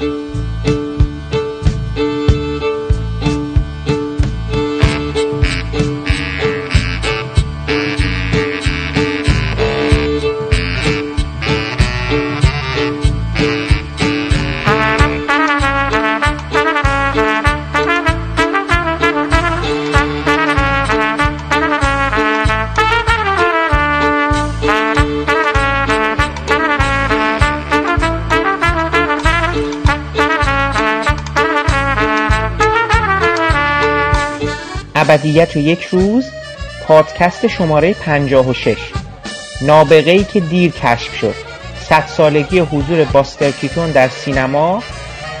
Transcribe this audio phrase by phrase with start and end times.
[0.00, 0.35] ابدیت
[35.24, 36.24] و یک روز
[36.86, 38.76] پادکست شماره 56
[39.60, 41.34] نابغه ای که دیر کشف شد.
[41.88, 44.82] صد سالگی حضور باستر کیتون در سینما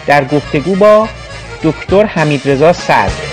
[0.06, 1.08] در گفتگو با
[1.62, 3.25] دکتر حمیدرضا صدر.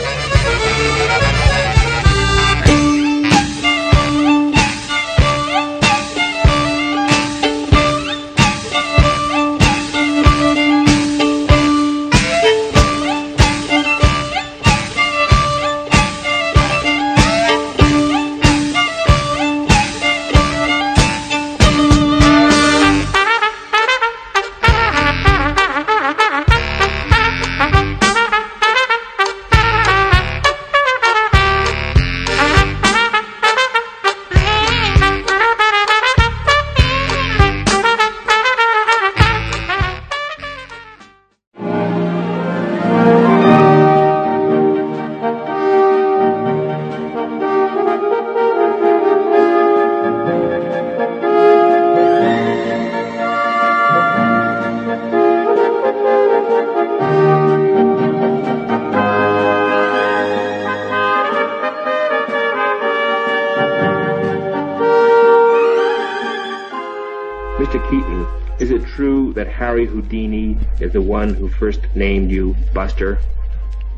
[69.64, 73.18] Harry Houdini is the one who first named you Buster?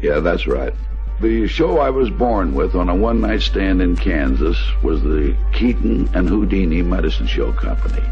[0.01, 0.73] Yeah, that's right.
[1.21, 5.35] The show I was born with on a one night stand in Kansas was the
[5.53, 8.03] Keaton and Houdini Medicine Show Company.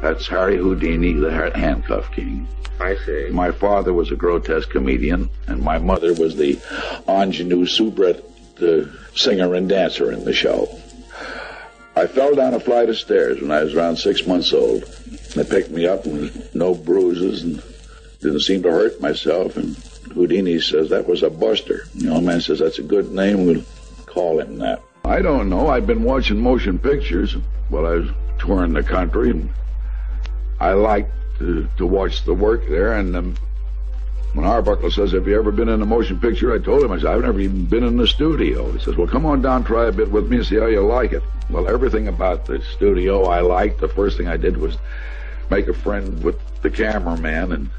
[0.00, 2.46] That's Harry Houdini, the handcuff king.
[2.78, 3.30] I see.
[3.30, 6.60] My father was a grotesque comedian, and my mother was the
[7.08, 8.22] ingenue soubrette,
[8.56, 10.68] the singer and dancer in the show.
[11.96, 14.84] I fell down a flight of stairs when I was around six months old.
[15.34, 17.62] They picked me up with no bruises and
[18.20, 19.56] didn't seem to hurt myself.
[19.56, 19.76] And
[20.14, 21.86] Houdini says that was a buster.
[21.94, 23.46] The old man says that's a good name.
[23.46, 23.64] We'll
[24.06, 24.82] call him that.
[25.04, 25.68] I don't know.
[25.68, 27.36] I've been watching motion pictures
[27.68, 29.50] while I was touring the country, and
[30.60, 32.94] I liked to, to watch the work there.
[32.94, 33.36] And um,
[34.34, 36.98] when Arbuckle says, "Have you ever been in a motion picture?" I told him, "I
[36.98, 39.86] said I've never even been in the studio." He says, "Well, come on down, try
[39.86, 43.24] a bit with me, and see how you like it." Well, everything about the studio
[43.24, 43.80] I liked.
[43.80, 44.76] The first thing I did was
[45.50, 47.70] make a friend with the cameraman and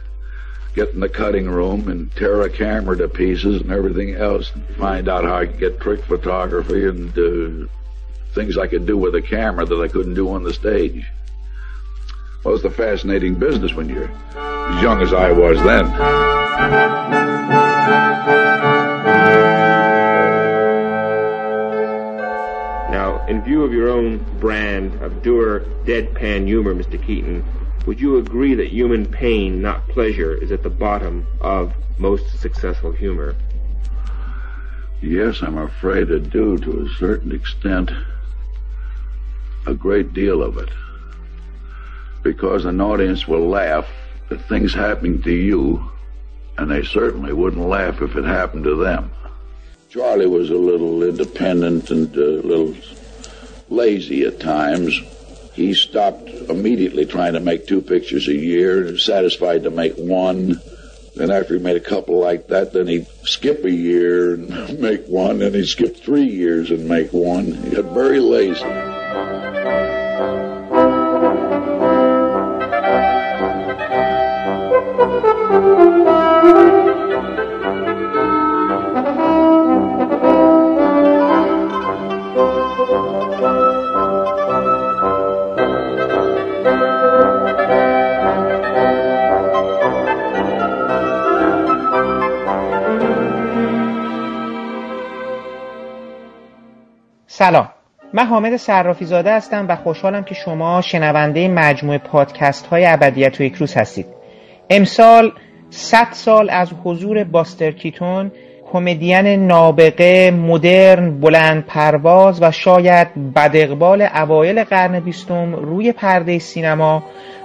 [0.75, 4.63] get in the cutting room and tear a camera to pieces and everything else and
[4.77, 7.67] find out how I could get trick photography and uh,
[8.33, 11.05] things I could do with a camera that I couldn't do on the stage.
[12.43, 15.85] Well, it's a fascinating business when you're as young as I was then.
[22.89, 26.99] Now, in view of your own brand of dour, deadpan humor, Mr.
[27.01, 27.45] Keaton,
[27.85, 32.91] would you agree that human pain, not pleasure, is at the bottom of most successful
[32.91, 33.35] humor?
[34.99, 37.91] Yes, I'm afraid it do to a certain extent.
[39.67, 40.69] A great deal of it.
[42.23, 43.87] Because an audience will laugh
[44.29, 45.91] at things happening to you,
[46.57, 49.11] and they certainly wouldn't laugh if it happened to them.
[49.89, 52.75] Charlie was a little independent and a little
[53.71, 55.01] lazy at times,
[55.53, 60.61] he stopped immediately trying to make two pictures a year, satisfied to make one.
[61.15, 65.07] Then after he made a couple like that, then he'd skip a year and make
[65.07, 67.45] one, then he'd skip three years and make one.
[67.45, 68.90] He got very lazy.
[98.13, 103.43] من حامد صرافی زاده هستم و خوشحالم که شما شنونده مجموعه پادکست های ابدیت و
[103.43, 104.05] یک هستید.
[104.69, 105.31] امسال
[105.69, 108.31] 100 سال از حضور باستر کیتون
[108.73, 117.03] کمدین نابغه مدرن بلند پرواز و شاید بدقبال اوایل قرن بیستم روی پرده سینما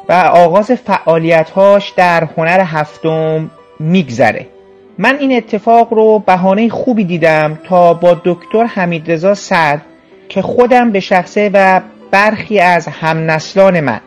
[0.09, 4.47] و آغاز فعالیتهاش در هنر هفتم میگذره.
[4.99, 9.83] من این اتفاق رو بهانه خوبی دیدم تا با دکتر حمیدرضا سعد
[10.29, 11.81] که خودم به شخصه و
[12.11, 14.01] برخی از همنسلان من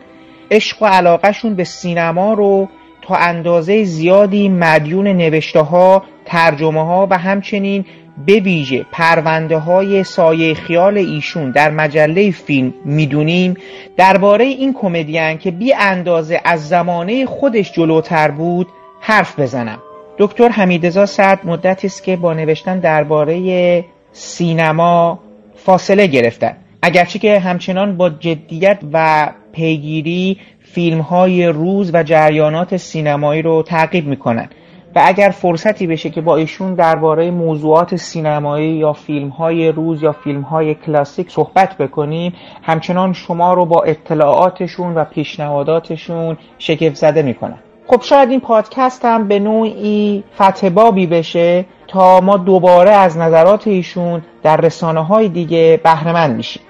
[0.50, 2.68] عشق و علاقهشون به سینما رو
[3.02, 7.84] تا اندازه زیادی مدیون نوشته ها، ترجمه ها و همچنین
[8.26, 13.56] به ویژه پرونده های سایه خیال ایشون در مجله فیلم می‌دونیم
[13.96, 18.66] درباره این کمدین که بی اندازه از زمانه خودش جلوتر بود
[19.00, 19.78] حرف بزنم.
[20.18, 25.18] دکتر حمیدزا سعد مدتی است که با نوشتن درباره سینما
[25.64, 26.56] فاصله گرفتن.
[26.82, 34.06] اگرچه که همچنان با جدیت و پیگیری فیلم های روز و جریانات سینمایی رو تعقیب
[34.06, 34.48] می‌کنن.
[34.94, 40.12] و اگر فرصتی بشه که با ایشون درباره موضوعات سینمایی یا فیلم های روز یا
[40.12, 47.58] فیلم های کلاسیک صحبت بکنیم همچنان شما رو با اطلاعاتشون و پیشنهاداتشون شگفت زده می‌کنن
[47.86, 54.22] خب شاید این پادکست هم به نوعی فتبابی بشه تا ما دوباره از نظرات ایشون
[54.42, 56.62] در رسانه های دیگه بهرهمند میشیم.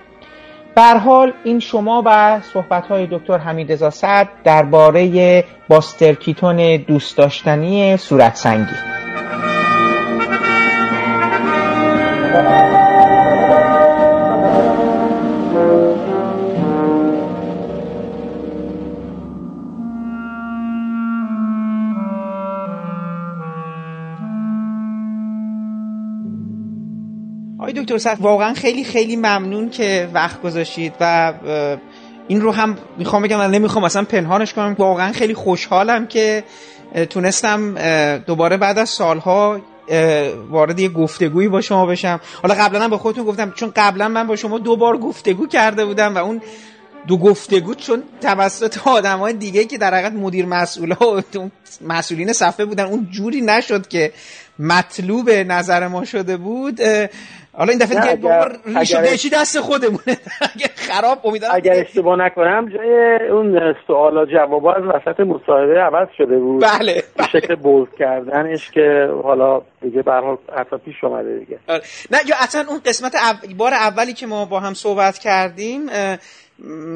[0.96, 8.36] حال این شما و صحبت های دکتر حمید سعد درباره باستر کیتون دوست داشتنی صورت
[8.36, 8.76] سنگی
[27.72, 31.34] دکتر سعد واقعا خیلی خیلی ممنون که وقت گذاشتید و
[32.28, 34.76] این رو هم می‌خوام بگم من نمی‌خوام اصلا پنهانش کنم.
[34.78, 36.44] واقعا خیلی خوشحالم که
[37.10, 37.74] تونستم
[38.18, 39.60] دوباره بعد از سالها
[40.50, 42.20] وارد یه گفتگویی با شما بشم.
[42.42, 45.84] حالا قبلا هم به خودتون گفتم چون قبلا من با شما دو بار گفتگو کرده
[45.84, 46.42] بودم و اون
[47.06, 51.22] دو گفتگو چون توسط آدم های دیگه که در حقیقت مدیر مسئول ها
[51.80, 54.12] مسئولین صفحه بودن اون جوری نشد که
[54.58, 56.80] مطلوب نظر ما شده بود.
[57.52, 58.56] حالا این دفعه دیگه اگر...
[58.76, 59.16] اگر...
[59.16, 59.98] چی دست خودمونه
[60.54, 66.38] اگه خراب امیدوارم اگر اشتباه نکنم جای اون سوالا جوابا از وسط مصاحبه عوض شده
[66.38, 67.28] بود بله, به بله.
[67.28, 71.82] شکل بولد کردنش که حالا دیگه به حال حتی پیش اومده دیگه آره.
[72.10, 73.14] نه یا اصلا اون قسمت
[73.56, 75.80] بار اولی که ما با هم صحبت کردیم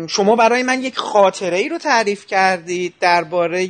[0.09, 3.69] شما برای من یک خاطره ای رو تعریف کردید درباره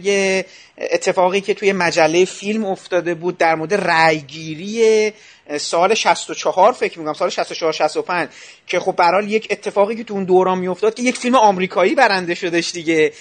[0.78, 5.12] اتفاقی که توی مجله فیلم افتاده بود در مورد رأیگیری
[5.56, 8.28] سال 64 فکر می‌کنم سال 64 65
[8.66, 12.34] که خب برحال یک اتفاقی که تو اون دوران میافتاد که یک فیلم آمریکایی برنده
[12.34, 13.12] شدش دیگه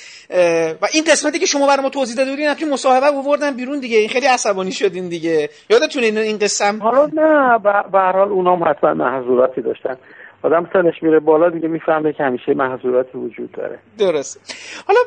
[0.81, 3.97] و این قسمتی که شما برای ما توضیح داده بودین توی مصاحبه آوردن بیرون دیگه
[3.97, 5.49] این خیلی عصبانی شدین دیگه.
[5.69, 7.59] یادتونه این این قسم حالا نه
[7.91, 9.97] به هر حال اونام حتما محظوراتی داشتن.
[10.43, 13.79] آدم سنش میره بالا دیگه می‌فهمه که همیشه محظوراتی وجود داره.
[13.97, 14.55] درست
[14.87, 14.99] حالا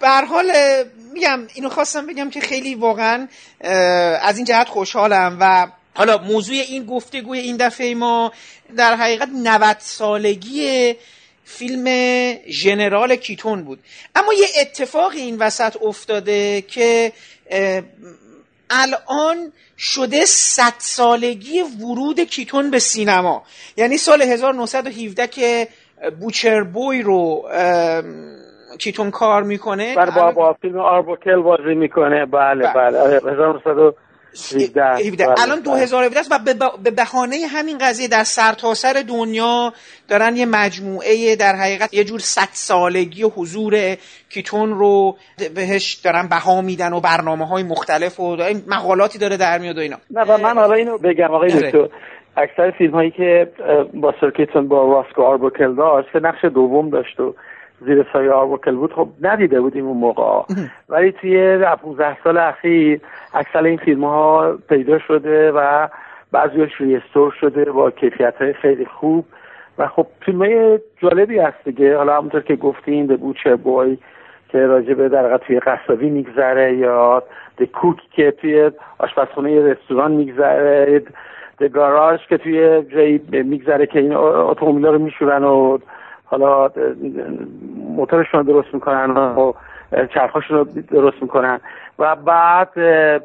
[0.00, 0.44] به حال
[1.14, 3.28] میگم اینو خواستم بگم که خیلی واقعا
[4.22, 8.32] از این جهت خوشحالم و حالا موضوع این گفتگوی این دفعه ما
[8.76, 10.94] در حقیقت 90 سالگی
[11.44, 11.86] فیلم
[12.48, 13.78] ژنرال کیتون بود.
[14.16, 17.12] اما یه اتفاق این وسط افتاده که
[18.70, 23.42] الان شده 100 سالگی ورود کیتون به سینما.
[23.76, 25.68] یعنی سال 1917 که
[26.20, 27.48] بوچر بوی رو
[28.78, 29.94] کیتون کار می‌کنه.
[29.94, 32.26] بر با, با فیلم آربوکل بازی می‌کنه.
[32.26, 33.92] بله بله, بله.
[34.34, 36.38] 17 الان 2017 است و
[36.84, 39.72] به بهانه همین قضیه در سرتاسر سر دنیا
[40.08, 43.96] دارن یه مجموعه در حقیقت یه جور صد سالگی و حضور
[44.30, 45.16] کیتون رو
[45.54, 48.36] بهش دارن بها میدن و برنامه های مختلف و
[48.68, 49.96] مقالاتی داره در میاد و اینا.
[50.10, 51.70] نه و من حالا اینو بگم آقای آره.
[51.70, 51.88] دکتر.
[52.36, 53.48] اکثر فیلم هایی که
[53.94, 57.34] با سرکیتون با راسکو آربوکل داشت نقش دوم داشت و
[57.86, 60.54] زیر سایه آربوکل بود خب ندیده بودیم اون موقع.
[60.88, 63.00] ولی توی 15 سال اخیر
[63.34, 65.88] اکثر این فیلم ها پیدا شده و
[66.32, 69.24] بعضیش ریستور شده با کیفیت های خیلی خوب.
[69.78, 71.96] و خب فیلم های جالبی هست دیگه.
[71.96, 73.98] حالا همونطور که گفتیم به بوچر بوی
[74.48, 77.22] که راجع به در توی قصابی میگذره یا
[77.58, 81.02] د کوک که توی آشپزخونه رستوران میگذره.
[81.60, 85.78] د گاراژ که توی جایی میگذره که این اتومبیلا رو میشورن و
[86.32, 86.70] حالا
[87.96, 89.52] موتورشون رو درست می‌کنن و
[90.14, 91.60] چرخاشون رو درست می‌کنن.
[91.98, 92.68] و بعد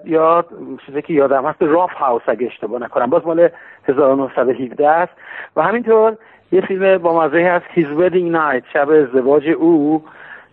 [0.05, 0.45] یاد
[0.85, 3.09] چیزی که یادم هست راف هاوس اگه اشتباه نکنم.
[3.09, 3.49] باز مال
[3.87, 5.13] 1917 است.
[5.55, 6.17] و همینطور
[6.51, 10.03] یه فیلم با مزه هست His Wedding Night شب ازدواج او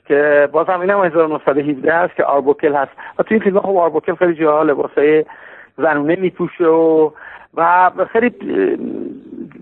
[0.07, 2.93] که باز هم اینم 1917 است که آربوکل هست.
[3.19, 5.25] و توی این فیلم خب آربوکل خیلی جاها لباسای
[5.79, 7.11] زنونه میپوشه و
[7.57, 8.31] و خیلی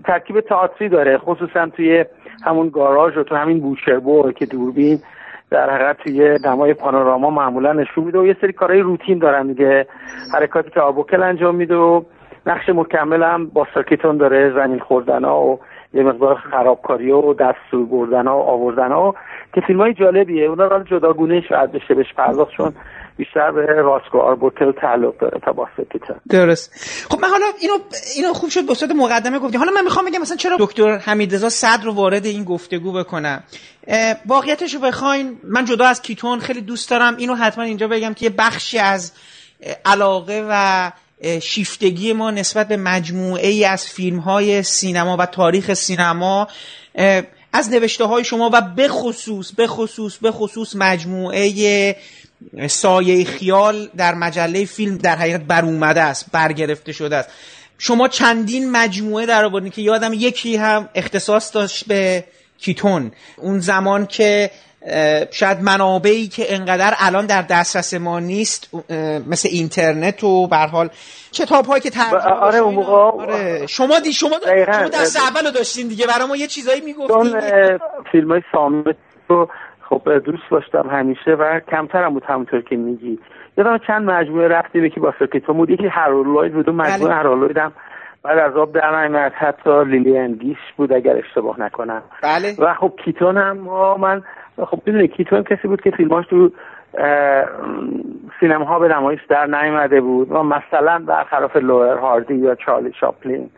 [0.05, 1.17] ترکیب تئاتری داره.
[1.17, 2.05] خصوصا توی
[2.43, 4.99] همون گاراژ و تو همین بوشربو که دوربین
[5.49, 9.87] در حقیقت توی نمای پانوراما معمولا نشون میده و یه سری کارهای روتین دارن دیگه.
[10.33, 12.01] حرکاتی که آبوکل انجام میده و
[12.45, 15.59] نقش مکمل هم با ساکیتون داره زمین خوردن ها و
[15.93, 19.15] یه مقدار خرابکاری و دستور بردن ها و آوردن ها.
[19.53, 20.45] که فیلم های جالبیه.
[20.45, 22.73] اونا را جداگونه شاید بشه بهش پرداخت چون
[23.17, 25.67] بیشتر به راسکو آربوتل تعلق داره تا با
[26.29, 26.71] درست.
[27.09, 27.77] خب من حالا اینو
[28.15, 29.59] اینو خوب شد به مقدمه گفتیم.
[29.59, 33.43] حالا من می‌خوام بگم مثلا چرا دکتر حمیدرضا صدر رو وارد این گفتگو بکنم
[34.25, 35.37] واقعیتش رو بخواین.
[35.43, 37.17] من جدا از کیتون خیلی دوست دارم.
[37.17, 39.11] اینو حتما اینجا بگم که یه بخشی از
[39.85, 40.91] علاقه و
[41.41, 46.47] شیفتگی ما نسبت به مجموعه ای از فیلم های سینما و تاریخ سینما
[47.53, 51.95] از نوشته های شما و به خصوص به خصوص به خصوص مجموعه
[52.67, 57.29] سایه خیال در مجله فیلم در حقیقت بر اومده است برگرفته شده است.
[57.77, 62.23] شما چندین مجموعه در آوردین که یادم یکی هم اختصاص داشت به
[62.57, 63.11] کیتون.
[63.37, 64.51] اون زمان که
[65.31, 68.69] شاید منابعی که انقدر الان در دسترس ما نیست
[69.27, 70.89] مثل اینترنت و به حال
[71.31, 71.91] کتاب هایی که
[72.41, 73.67] آره اون موقع آره.
[73.67, 74.29] شما دی شما,
[74.65, 77.39] شما دست اول داشتین دیگه برای ما یه چیزایی می‌گفتین.
[78.11, 78.95] فیلم های سامت
[79.27, 79.49] رو
[79.93, 83.19] خب دوست داشتم همیشه و کمتر هم بود همونطور که میگی.
[83.57, 86.69] یادم چند مجموعه رفتیم یکی با سرکیتو بود یکی هرولوید بود.
[86.69, 87.13] و مجموعه بله.
[87.13, 87.71] هرولوید هم
[88.23, 92.01] بعد از آب در نمیاد حتی لیلی اندیش بود اگر اشتباه نکنم.
[92.23, 92.55] بله.
[92.59, 93.57] و خب کیتون هم
[93.99, 94.23] من
[94.65, 96.51] خب بدونی کیتون کسی بود که فیلماش تو
[98.39, 100.31] سینما ها به نمایش در نیامده بود.
[100.31, 103.49] و مثلا برخلاف لوئر هاردی یا چارلی شاپلین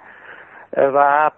[0.78, 1.32] و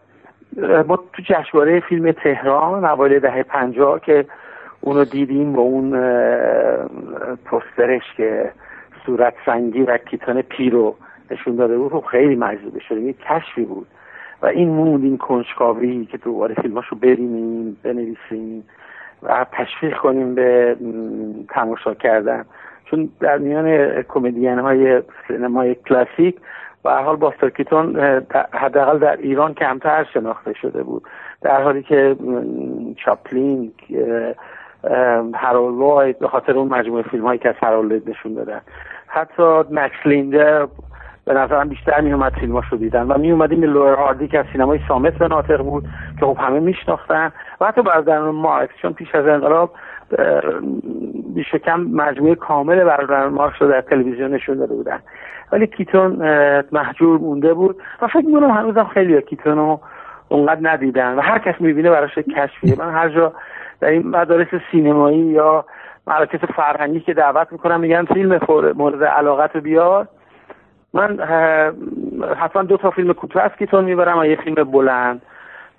[0.88, 4.26] ما تو جشنواره فیلم تهران اوایل دهه پنجاه که
[4.82, 5.92] اونو دیدیم با اون
[7.46, 8.52] پسترش که
[9.06, 10.96] صورت سنگی و کیتون پیرو
[11.32, 13.88] نشون داده بود خب خیلی مجذوبه شده یه کشفی بود.
[14.42, 18.64] و این موند این کنجکاوی که دوباره فیلماشو برینیم بنویسیم
[19.24, 20.78] و تشویق کنیم به
[21.50, 22.46] تماشا کردن.
[22.86, 26.36] چون در میان کمدین های سینمای کلاسیک
[26.86, 28.00] و حال باستر کیتون
[28.54, 31.04] حداقل در ایران کمتر شناخته شده بود.
[31.42, 32.16] در حالی که
[33.06, 33.72] چاپلین
[35.34, 37.56] هارولد به خاطر اون مجموعه فیلم هایی که ازش
[38.08, 38.62] نشون دادن
[39.08, 40.68] حتی مکس لیندر
[41.26, 44.80] به نظرم بیشتر می اومد فیلماشو دیدن و می اومدیم لورل هاردی که از سینمای
[44.88, 45.84] صامت به ناطق بود
[46.20, 47.32] که خب همه میشناختن
[47.62, 49.72] و حتی در مارکس چون پیش از انقلاب
[51.36, 55.00] بیش کم مجموعه کامل برادران مارکس رو در تلویزیون نشون داده بودن.
[55.52, 56.12] ولی کیتون
[56.72, 59.80] محجور مونده بود و فکر می‌کنم هنوزم خیلی کیتون رو
[60.30, 62.76] اونقدر ندیدن و هر کس می‌بینه براش کشفیه.
[62.80, 63.34] من هر جا
[63.80, 65.66] در این مدارس سینمایی یا
[66.08, 68.40] مراکز فرهنگی که دعوت می‌کنم میگن فیلم
[68.76, 70.08] مورد علاقت رو بیار.
[70.94, 71.20] من
[72.38, 75.22] حتما دو تا فیلم کوتاه از کیتون می‌برم و یه فیلم بلند.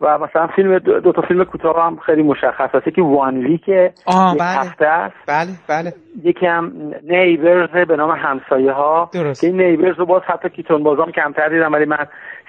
[0.00, 2.88] و مثلا فیلم دو, تا فیلم کوتاه هم خیلی مشخص است.
[2.88, 4.43] که One Week یک بله.
[4.43, 5.17] هفته است.
[5.28, 5.93] بله بله.
[6.23, 9.45] یکی هم Neighbors به نام همسایه ها درست.
[9.45, 12.07] این Neighbors رو باز حتی کیتون بازام کمتر دیدم ولی من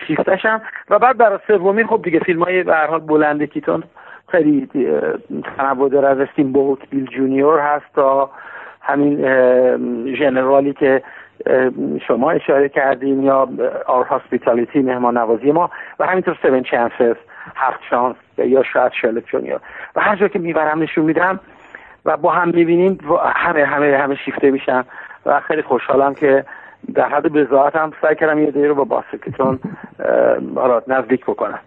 [0.08, 3.84] شیفتشم و بعد برای سومی خب دیگه فیلم های به حال بلند کیتون.
[4.31, 4.69] خیلی
[5.57, 8.29] تنوع داره از Steamboat Bill Junior هست تا
[8.81, 9.17] همین
[10.15, 11.03] ژنرالی که
[12.07, 13.50] شما اشاره کردیم یا
[13.86, 15.69] Our Hospitality مهمان نوازی ما
[16.00, 17.15] و همینطور Seven Chances
[17.55, 19.59] هفت شانس یا شاید Sherlock Junior
[19.95, 21.39] و هر جا که می‌برم نشون میدم
[22.05, 22.98] و با هم می‌بینیم
[23.36, 24.83] همه همه همه شیفته میشن
[25.25, 26.45] و خیلی خوشحالم که
[26.95, 29.59] در حد بضاعت هم سعی کردم یه دیگه رو با باستر کیتون
[30.55, 31.59] حالا نزدیک بکنم.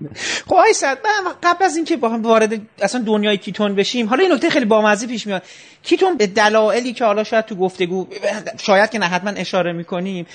[0.47, 0.99] خب آی سعد
[1.42, 2.52] قبل از اینکه با هم وارد
[2.83, 5.42] اصلا دنیای کیتون بشیم حالا این نکته خیلی بامزه پیش میاد.
[5.83, 8.07] کیتون به دلایلی که حالا شاید تو گفتگو
[8.59, 10.26] شاید که نه حتما اشاره می‌کنیم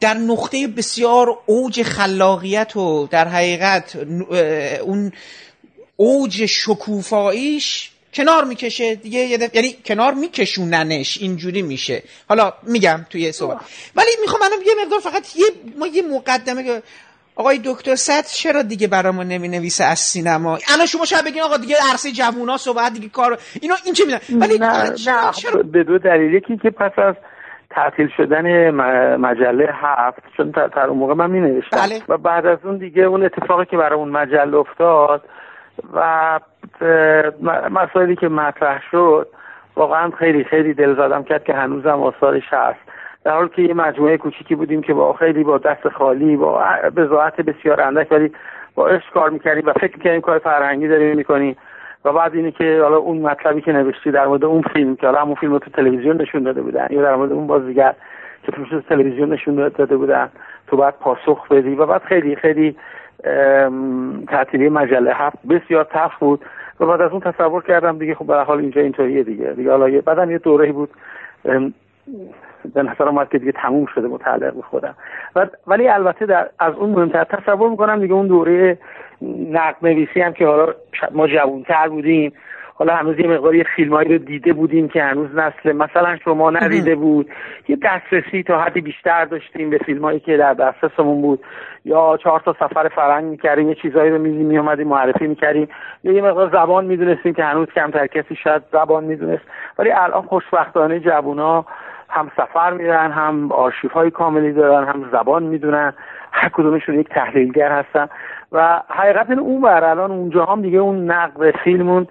[0.00, 3.96] در نقطه بسیار اوج خلاقیت و در حقیقت
[4.82, 5.12] اون
[5.96, 12.02] اوج شکوفاییش کنار می‌کشه دیگه یعنی کنار میکشوننش اینجوری میشه.
[12.28, 13.56] حالا میگم توی صحبت.
[13.96, 15.44] ولی می‌خوام الان یه مقدار فقط یه
[15.78, 16.82] ما یه مقدمه که
[17.36, 21.56] آقای دکتر صد چرا دیگه برامون نمی نویسه از سینما؟ الان شما شاید بگین آقا
[21.56, 25.32] دیگه عرصه جوونا صحبت دیگه کار اینا این چه میدن ولی نه, نه.
[25.32, 26.34] چرا؟ به دو دلیل.
[26.34, 27.14] یکی که پس از
[27.70, 28.70] تعطیل شدن
[29.16, 32.02] مجله هفت چون تا اون موقع من می نوشتم بله.
[32.08, 35.22] و بعد از اون دیگه اون اتفاقی که برای اون مجله افتاد
[35.94, 36.40] و
[37.70, 39.28] مسائلی که مطرح شد
[39.76, 42.78] واقعا خیلی خیلی دل زدم کرد که هنوزم آثارش هست.
[43.24, 46.64] در حال که یه مجموعه کوچیکی بودیم که با خیلی با دست خالی با
[46.96, 48.32] بزاعت بسیار اندک ولی
[48.74, 51.56] با عشق کار می‌کردیم و فکر می‌کردیم کار فرهنگی داریم می‌کنیم.
[52.04, 55.20] و بعد اینه که حالا اون مطلبی که نوشتی در مورد اون فیلم که حالا
[55.20, 57.94] همون فیلم رو تو تلویزیون نشون داده بودن یا در مورد اون بازیگر
[58.42, 60.28] که تو تلویزیون نشون داده بودن
[60.66, 62.76] تو بعد پاسخ بدی و بعد خیلی خیلی
[64.28, 66.44] تعطیلی مجله هفت بسیار تف بود
[66.80, 69.52] و بعد از اون تصور کردم دیگه خب به حال اینجا اینطوریه دیگه.
[69.52, 70.90] دیگه حالا بعدم یه دوره‌ای بود.
[72.74, 74.94] به نظر اومد که دیگه تموم شده متعلق به خودم.
[75.66, 78.78] ولی البته در از اون مهمتر تصور می‌کنم دیگه اون دوره
[79.50, 80.74] نقد نویسی هم که حالا
[81.10, 82.32] ما جوانتر بودیم
[82.78, 87.30] حالا هنوز یه مقداری فیلمایی رو دیده بودیم که هنوز نسل مثلا شما ندیده بود.
[87.68, 91.40] یه دسترسی تا حدی بیشتر داشتیم به فیلمایی که در دسترسمون بود.
[91.84, 95.68] یا چهار تا سفر فرنگ می‌کردیم یه چیزایی رو میدیم میومدیم معرفی می‌کردیم.
[96.04, 99.44] یا یه مقدار زبان می‌دونستیم که هنوز کمتر کسی شاید زبان می‌دونست.
[99.78, 101.64] ولی الان خوشبختانه جوونا
[102.08, 105.92] هم سفر میرن هم آرشیف های کاملی دارن هم زبان می‌دونن.
[106.32, 108.08] هر کدومشون یک تحلیلگر هستن.
[108.52, 112.06] و حقیقت اون بر الان اونجا هم دیگه اون نقد فیلمون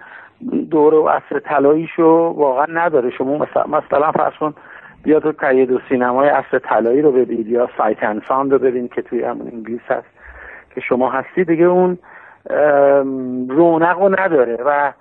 [0.70, 3.10] دوره و عصر طلاییشو واقعا نداره.
[3.10, 4.54] شما مثلا فرض کن
[5.02, 9.02] بیا تو قید و سینمای عصر طلایی رو ببینید یا سایت اند رو ببینید که
[9.02, 10.08] توی همون انگلیس هست
[10.74, 11.98] که شما هستی دیگه اون
[13.48, 14.92] رونق رو نداره و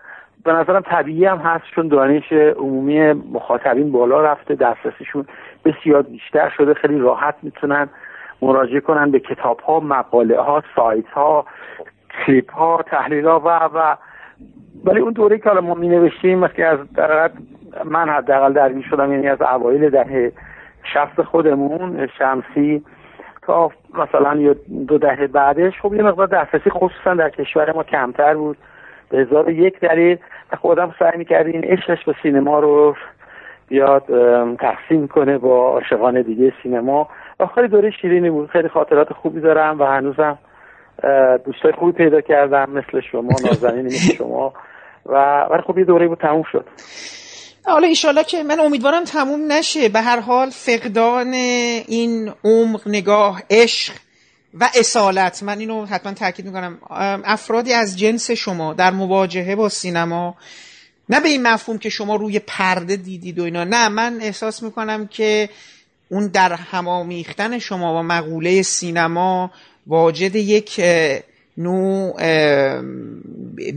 [0.44, 5.26] به نظرم طبیعی هم هست چون دانش عمومی مخاطبین بالا رفته دسترسیشون
[5.66, 7.90] بسیار بیشتر شده خیلی راحت می‌تونن
[8.42, 11.46] مراجعه کنن به کتاب ها مقاله ها سایت ها
[12.26, 13.96] کلیپ ها تحلیل ها و و
[14.86, 17.32] ولی اون دوره که ما می نوشتیم وقتی از در
[17.86, 20.32] من حداقل درگیر شدم یعنی از اوایل دهه
[20.84, 22.84] شخص خودمون شمسی
[23.42, 24.56] تا مثلا یا
[24.88, 28.58] دو دهه بعدش خب یه مقدار دسترسی خصوصا در کشور ما کمتر بود.
[29.10, 30.18] به هزار یک دلیل.
[30.62, 32.96] خودم سعی می‌کردی این عشقش به سینما رو
[33.68, 34.04] بیاد
[34.56, 37.10] تقسیم کنه با عاشقان دیگه سینما.
[37.40, 38.50] و خیلی دوره شیرینی بود.
[38.50, 40.38] خیلی خاطرات خوبی دارم و هنوزم
[41.46, 44.54] دوستای خوبی پیدا کردم مثل شما نازنین مثل شما.
[45.06, 45.14] و
[45.52, 46.66] ولی خب یه دوره بود تموم شد.
[47.66, 49.90] حالا ایشالا که من امیدوارم تموم نشه.
[49.90, 53.94] به هر حال فقدان این عمق نگاه عشق
[54.60, 56.78] و اصالت من اینو حتما تاکید می‌کنم.
[57.26, 60.36] افرادی از جنس شما در مواجهه با سینما
[61.10, 65.08] نه به این مفهوم که شما روی پرده دیدید و اینا نه من احساس می‌کنم
[65.08, 65.50] که
[66.10, 69.52] اون در همامیختن شما و مقوله سینما
[69.88, 70.82] واجد یک
[71.58, 72.22] نوع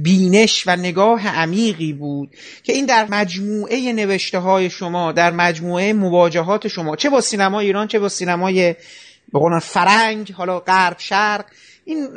[0.02, 2.30] بینش و نگاه عمیقی بود
[2.62, 7.86] که این در مجموعه نوشته های شما در مجموعه مواجهات شما چه با سینما ایران
[7.86, 8.74] چه با سینمای
[9.32, 11.44] به فرنگ حالا غرب شرق
[11.84, 12.08] این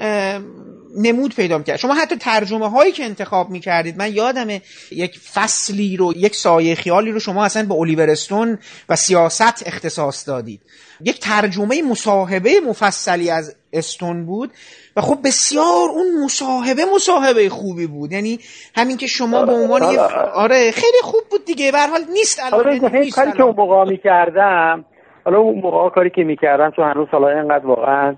[0.97, 4.47] نمود پیدا کرد شما حتی ترجمه هایی که انتخاب می کردید من یادم
[4.91, 8.57] یک فصلی رو یک سایه خیالی رو شما اصلا به الیورستون
[8.89, 10.61] و سیاست اختصاص دادید.
[11.01, 14.51] یک ترجمه مصاحبه مفصلی از استون بود
[14.95, 18.11] و خب بسیار اون مصاحبه مصاحبه خوبی بود.
[18.11, 18.39] یعنی
[18.75, 19.99] همین که شما به عنوان آره,
[20.33, 24.85] آره خیلی خوب بود دیگه به حال نیست الان آره کاری که اون موقع کردم
[25.25, 28.15] حالا اون موقع کاری که می‌کردم چون هنوز حالا اینقدر واقعا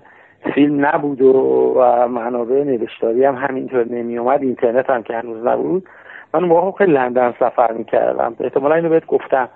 [0.54, 1.32] فیلم نبود و,
[1.76, 5.88] و منابع نوشتاری هم همینطور نمیومد اینترنت هم که هنوز نبود
[6.34, 8.36] من اون موقع خیلی لندن سفر می‌کردم.
[8.40, 9.48] احتمالا اینو بهت گفتم.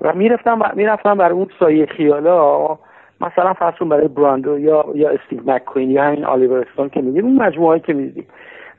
[0.00, 2.78] و می‌رفتم می‌رفتم برای اون سایه خیالا
[3.20, 7.36] مثلا فرض برای براندو یا یا استیو مکوین یا همین آلیور استون که میدیم اون
[7.36, 8.26] مجموعه که می‌دیدیم.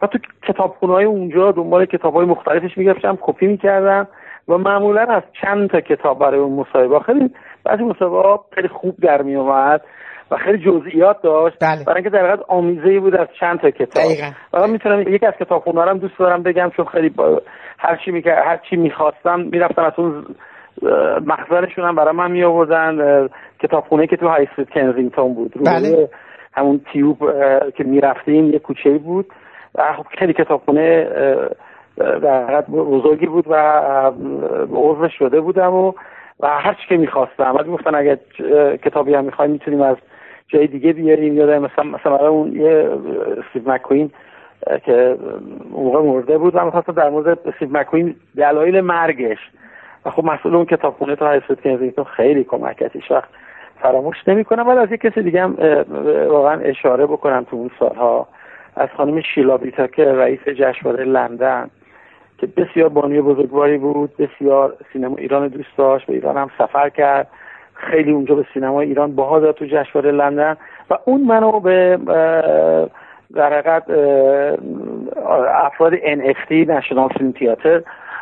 [0.01, 4.07] و تو کتابخونه های اونجا دنبال کتاب های مختلفش می‌گرفتم کپی می‌کردم
[4.47, 7.29] و معمولا از چند تا کتاب برای اون مصاحبه خیلی
[7.65, 9.81] بعضی مصاحبه خیلی خوب در میومد
[10.31, 11.57] و خیلی جزئیات داشت.
[11.61, 11.83] بله.
[11.87, 14.03] برای اینکه در آمیزه بود از چند تا کتاب.
[14.53, 17.41] و می‌تونم یکی از کتاب هم دوست دارم بگم چون خیلی با...
[17.77, 18.23] هر چی می...
[18.25, 20.25] هر چی می‌خواستم می‌رفتم از اون
[21.25, 23.27] مخزنشون هم برای من می آوردن
[23.59, 25.53] کتابخونه که تو های استریت کنزینگتون بود.
[25.65, 26.09] بله.
[26.53, 27.17] همون تیوب
[27.77, 29.25] که می‌رفتیم یه کوچه بود.
[29.75, 31.09] و خب خیلی کتابخونه
[31.97, 33.55] در بزرگی بود و
[34.71, 35.93] عضو شده بودم و
[36.39, 37.53] و هر چی که می‌خواستم.
[37.53, 38.19] بعد گفتن اگه
[38.83, 39.97] کتابی هم می‌خوایم می‌تونیم از
[40.47, 41.37] جای دیگه بیاریم.
[41.37, 42.89] یادم مثلا مثلا اون یه
[43.53, 44.11] استیو مکوین
[44.85, 45.17] که
[45.71, 49.37] موقع مرده بود و مثلا در مورد استیو مکوین دلایل مرگش.
[50.05, 53.29] و خب مسئول اون کتابخونه تو های‌استریت کنزینگتون خیلی کمک هیچ وقت
[53.81, 54.67] فراموش نمی‌کنم.
[54.67, 55.55] ولی از یک کسی دیگه هم
[56.29, 58.27] واقعا اشاره بکنم تو اون سالها.
[58.75, 61.69] از خانم شیلا ویتاکر رئیس جشنواره لندن.
[62.37, 67.27] که بسیار بانوی بزرگواری بود بسیار سینما ایران دوست داشت به ایران هم سفر کرد.
[67.73, 70.57] خیلی اونجا به سینما ایران باها داد تو جشنواره لندن
[70.89, 71.99] و اون منو به
[73.35, 73.83] در حقیقت
[75.63, 77.81] افراد NFT نشنال فیلم تیاتر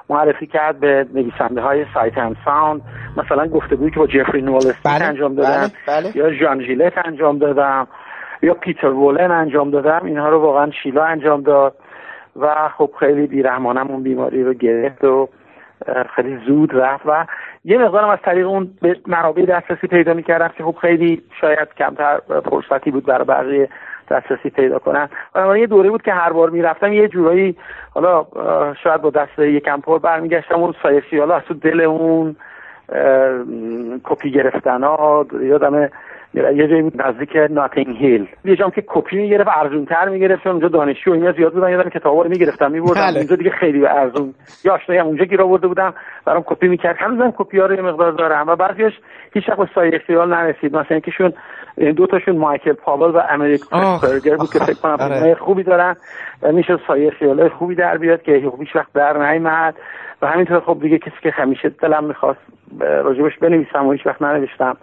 [0.10, 2.82] معرفی کرد به نویسنده های سایت اند ساوند
[3.18, 6.18] مثلا گفتگویی که با جفری نوالستین بله، انجام دادم بله، بله.
[6.18, 7.88] یا جان ژیلت انجام دادم
[8.42, 11.76] یا پیتر وولن انجام دادم اینها رو واقعا شیلا انجام داد.
[12.36, 15.30] و خب خیلی بیرحمانم اون بیماری رو گرفت و
[16.16, 17.26] خیلی زود رفت و
[17.66, 22.20] یه مقدارم از طریق اون به منابع دسترسی پیدا می‌کردم که خب خیلی شاید کمتر
[22.50, 23.70] فرصتی بود برای بقیه
[24.10, 25.10] دسترسی پیدا کنن.
[25.36, 27.58] و یه دوره بود که هر بار می‌رفتم یه جورایی
[27.94, 28.26] حالا
[28.84, 32.36] شاید با دست یکم پر برمیگشتم اون سایسی حالا از تو دل اون
[34.04, 35.90] کپی گرفتن ها یادم
[36.34, 40.44] یه جایی بود نزدیک ناتینگ هیل یه جام که کپی می‌گرفت ارزون تر می‌گرفت.
[40.44, 41.70] چون اونجا دانشجو اینا زیاد بودن.
[41.70, 43.18] یادم کتابا رو می‌گرفتم میبردم بله.
[43.18, 44.34] اونجا دیگه خیلی ارزون.
[44.64, 45.94] یا آشنایی هم اونجا گیر آورده بودم
[46.26, 46.96] برام کپی می‌کرد.
[47.00, 48.48] هنوزم کپی ها رو یه مقدار دارم.
[48.48, 48.94] و بعضیش
[49.34, 50.78] هیچ وقت سایه خیال نرسید.
[50.78, 51.34] مثلا اینکهشون
[51.96, 55.36] دو تاشون مایکل پاول و امریک برگر بود که فکر کنم آره.
[55.36, 55.96] خوبی دارن.
[56.42, 59.76] و میشه سایه خیال خوبی در بیاد که هیچ وقت در نیامد
[60.22, 62.40] و همینطور خب دیگه کسی که همیشه دلم می‌خواست
[62.80, 64.78] راجبش بنویسم و هیچ وقت ننوشتم.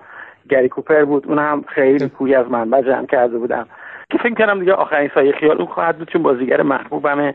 [0.48, 3.66] گری کوپر بود اون هم خیلی پوی از من جمع کرده بودم.
[4.10, 7.34] که فکر کنم دیگه آخرین سایه خیال اون خواهد بود چون بازیگر محبوبمه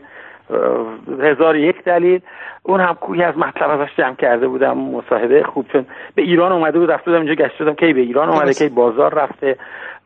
[1.20, 2.20] هزار یک دلیل.
[2.62, 6.78] اون هم کوی از مطلب ازش جمع کرده بودم مصاحبه خوب چون به ایران اومده
[6.78, 9.56] بود رفته بودم اینجا گشت شدم کی به ایران اومده کی بازار رفته.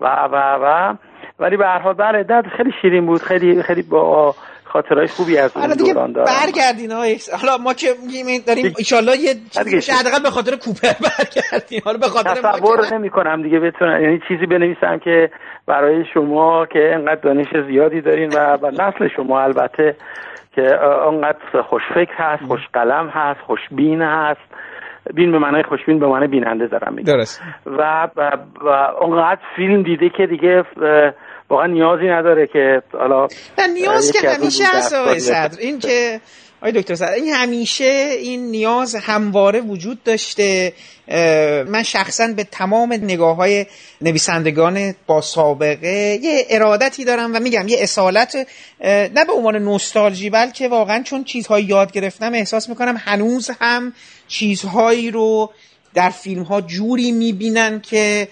[0.00, 0.94] و و و.
[1.38, 4.34] ولی به هر حال بله خیلی شیرین بود خیلی خیلی با
[4.72, 6.26] خاطرهای خوبی از اون دوران دارم.
[6.26, 6.92] برگردین
[7.40, 9.34] حالا ما که میگیم داریم ان یه
[10.00, 14.02] حداقل به خاطر کوپر برگردیم حالا به خاطر تصور نمی کنم دیگه بتونم.
[14.02, 15.30] یعنی چیزی بنویسم که
[15.66, 19.96] برای شما که انقدر دانش زیادی دارین و, و نسل شما البته
[20.54, 24.40] که انقدر خوشفکر هست خوش قلم هست خوشبین هست.
[25.14, 27.12] بین به معنای خوشبین به معنای بیننده دارم میگم.
[27.12, 27.42] درست.
[27.66, 28.30] و و,
[28.60, 28.68] و
[29.02, 30.64] اونقدر فیلم دیده که دیگه
[31.50, 33.28] واقعا نیازی نداره که حالا
[33.74, 36.20] نیاز که همیشه هست آقای صدر این که
[36.60, 40.72] آقای دکتر صدر این همیشه این نیاز همواره وجود داشته.
[41.68, 43.66] من شخصا به تمام نگاه های
[44.00, 48.36] نویسندگان با سابقه یه ارادتی دارم و میگم یه اصالت
[48.84, 53.92] نه به عنوان نوستالژی بلکه واقعا چون چیزهایی یاد گرفتم احساس می‌کنم هنوز هم
[54.28, 55.50] چیزهایی رو
[55.94, 58.28] در فیلم ها جوری می‌بینن که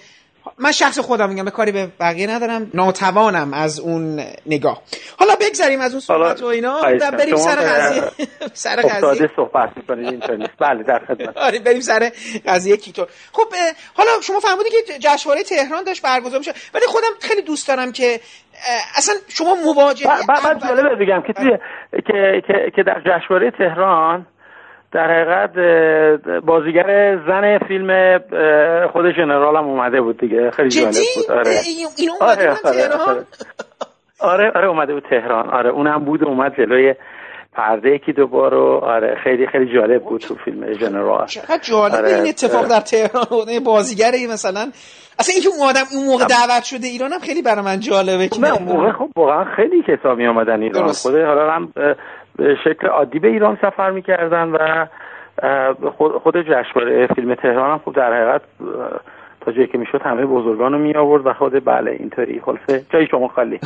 [0.57, 4.81] من شخص خودم میگم به کاری به بقیه ندارم ناتوانم از اون نگاه.
[5.19, 6.81] حالا بگذاریم از اون صحبت و اینا.
[7.01, 8.03] و بریم سر قضیه.
[8.53, 9.29] سر قضیه.
[9.35, 11.37] صحبت می‌کنید اینطور بله در خدمت.
[11.37, 12.11] آره بریم سر
[12.45, 13.05] قضیه کیتو.
[13.31, 13.47] خب
[13.93, 18.19] حالا شما فرمودید که جشنواره تهران داشت برگزار میشه ولی خودم خیلی دوست دارم که
[18.97, 21.33] اصلا شما مواجهه بعد جالبه بگم که
[22.07, 22.41] که
[22.75, 24.25] که در جشنواره تهران
[24.91, 25.53] در حقیقت
[26.45, 28.19] بازیگر زن فیلم
[28.93, 30.51] خود جنرال هم اومده بود دیگه.
[30.51, 31.31] خیلی جالب بود.
[31.31, 31.59] آره.
[32.21, 33.25] آره آره, آره.
[34.19, 35.49] آره آره اومده بود تهران.
[35.49, 36.95] آره اونم بود اومد جلوی
[37.53, 41.25] پرده یکی دو بار آره خیلی خیلی جالب بود تو فیلم جنرال.
[41.25, 42.15] چقدر جالب آره.
[42.15, 44.71] این اتفاق در تهران بازیگر مثلا.
[45.19, 48.41] اصلا اینکه اون آدم اون موقع دعوت شده ایران هم خیلی برای من جالبه که
[48.41, 50.91] نه اون موقع خب واقعا خیلی کسا آمدن ایران.
[50.91, 51.73] خود حالا هم
[52.39, 54.85] به شکل عادی به ایران سفر می‌کردن و
[56.23, 58.41] خود جشنواره فیلم تهران هم خب در حقیقت
[59.41, 62.41] تا جایی که می‌شد همه بزرگان رو می آورد و خود بله اینطوری.
[62.45, 63.59] خلاصه جای شما خالی.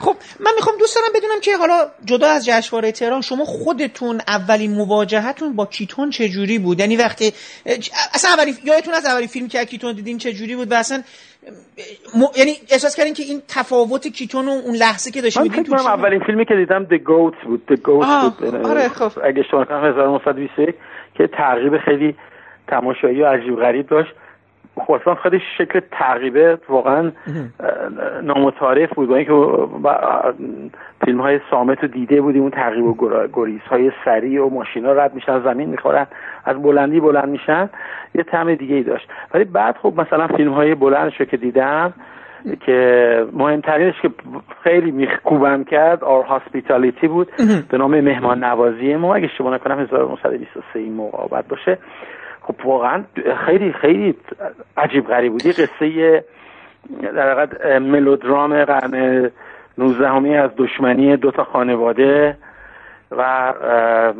[0.00, 1.74] خب من می‌خوام دوست دارم بدونم که حالا
[2.04, 7.32] جدا از جشنواره تهران شما خودتون اولین مواجهتون با کیتون چه جوری بود؟ یعنی وقتی
[8.14, 11.02] اصلا اولین یادتون از اولین فیلم که کیتون دیدین چه جوری بود؟ و اصلا
[12.14, 12.24] م...
[12.36, 16.20] یعنی احساس کردین که این تفاوت کیتون و اون لحظه که داشتیم من فکر اولین
[16.20, 17.62] فیلمی که دیدم The Goats بود.
[17.70, 18.54] The Goats بود.
[18.54, 19.20] آره خب.
[19.24, 20.74] اگه شما 1921
[21.14, 22.16] که ترغیب خیلی
[22.68, 24.14] تماشایی و عجیب غریب داشت.
[24.86, 26.58] خراسان خیلی شکل تعقیبه.
[26.68, 27.12] واقعا
[28.22, 29.32] نامتعارف بود با اینکه
[31.04, 32.42] فیلم های سامت رو دیده بودیم.
[32.42, 36.06] اون تعقیب و گریز های سریع و ماشینا رد میشن زمین می‌خورن
[36.44, 37.70] از بلندی بلند میشن.
[38.14, 39.08] یه طعم دیگه ای داشت.
[39.34, 41.92] ولی بعد خب مثلا فیلم های بلندش که دیدم
[42.60, 44.10] که مهمترینش که
[44.62, 47.28] خیلی میخکوبم کرد آر هاسپیتالیتی بود.
[47.70, 49.14] به نام مهمان نوازی ما.
[49.14, 51.78] اگه شما نکنم 1923 این موقع باشه.
[52.46, 53.04] خب واقعا
[53.46, 54.14] خیلی خیلی
[54.76, 56.24] عجیب غریب بودی قصه
[57.02, 59.30] در ملودرام قرن
[59.78, 62.36] 19 از دشمنی دو تا خانواده
[63.10, 63.52] و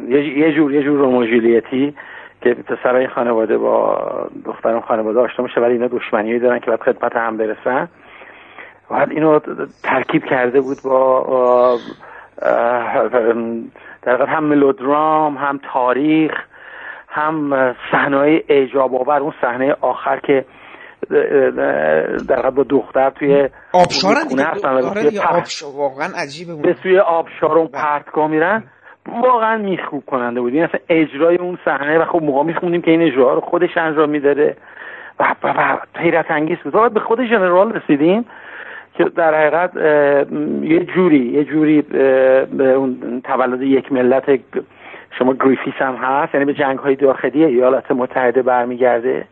[0.09, 1.95] یه جور یه جور روموجولیتی
[2.41, 3.99] که پسرای خانواده با
[4.45, 7.89] دختران خانواده آشنا میشه ولی اینا دشمنی دارن که باید خدمت هم برسن.
[8.91, 9.41] بعد اینو
[9.83, 11.79] ترکیب کرده بود با
[14.03, 16.33] در هم ملودرام هم تاریخ
[17.17, 20.45] هم صحنه اعجاب آور اون صحنه آخر که
[22.29, 24.47] در با دختر توی آبشارن دیگه.
[24.89, 28.63] آره آبشار واقعا عجیبه به سوی آبشار اون پرتگاه میرن.
[29.23, 30.55] واقعا میخوب کننده بود.
[30.55, 34.11] این اصلا اجرای اون صحنه و خب موقع میخوندیم که این اجرا رو خودش انجام
[34.11, 34.57] می‌داده.
[35.21, 36.95] و, و, حیرت انگیز بود.
[36.95, 38.25] به خود جنرال رسیدیم
[38.95, 39.77] که در حقیقت
[40.63, 44.41] یه جوری یه جوری به اون تولد یک ملت
[45.19, 49.25] شما گریفیس هم هست یعنی به جنگ های داخلی ایالات متحده برمیگرده.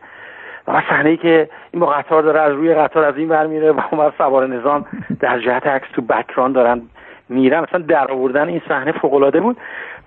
[0.67, 3.71] و صحنه ای که این با قطار داره از روی قطار از این ور میره
[3.71, 4.85] و اون سوار نظام
[5.19, 6.81] در جهت عکس تو بکران دارن
[7.29, 7.59] میرن.
[7.59, 9.57] مثلا در آوردن این صحنه فوق العاده بود.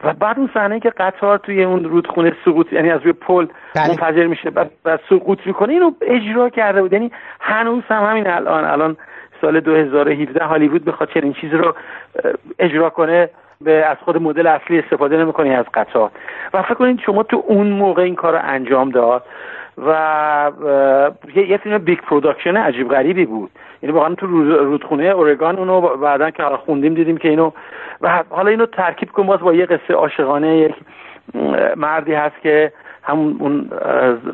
[0.05, 3.89] و بعد اون صحنه که قطار توی اون رودخونه سقوط یعنی از روی پل بله.
[3.89, 6.93] منفجر میشه بعد, بعد سقوط می‌کنه اینو اجرا کرده بود.
[6.93, 8.97] یعنی هنوز هم همین الان الان
[9.41, 11.75] سال 2017 هالیوود بخواد چنین چیزی رو
[12.59, 13.29] اجرا کنه.
[13.61, 16.11] به از خود مدل اصلی استفاده نمی‌کنی از قطار.
[16.55, 19.25] و فکر کنید شما تو اون موقع این کار رو انجام داد
[19.87, 20.53] و
[21.35, 23.51] یه فیلم big production عجیب غریبی بود.
[23.83, 27.51] یعنی واقعا تو رودخونه اورگان اونو بعدا که خوندیم دیدیم که اینو
[28.01, 30.75] و حالا اینو ترکیب کن باز با یه قصه عاشقانه یک
[31.77, 33.71] مردی هست که هم اون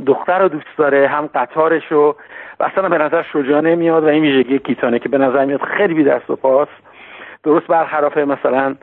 [0.06, 2.16] دختر رو دوست داره هم قطارش رو
[2.60, 5.94] و اصلا به نظر شجاع میاد و این ویژگی کیتونه که به نظر میاد خیلی
[5.94, 6.68] بی دست و پاس.
[7.42, 8.74] درست برخلاف مثلا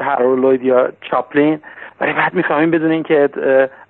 [0.00, 1.60] هارولوید یا چاپلین
[2.00, 3.28] ولی بعد می‌فهمیم بدون اینکه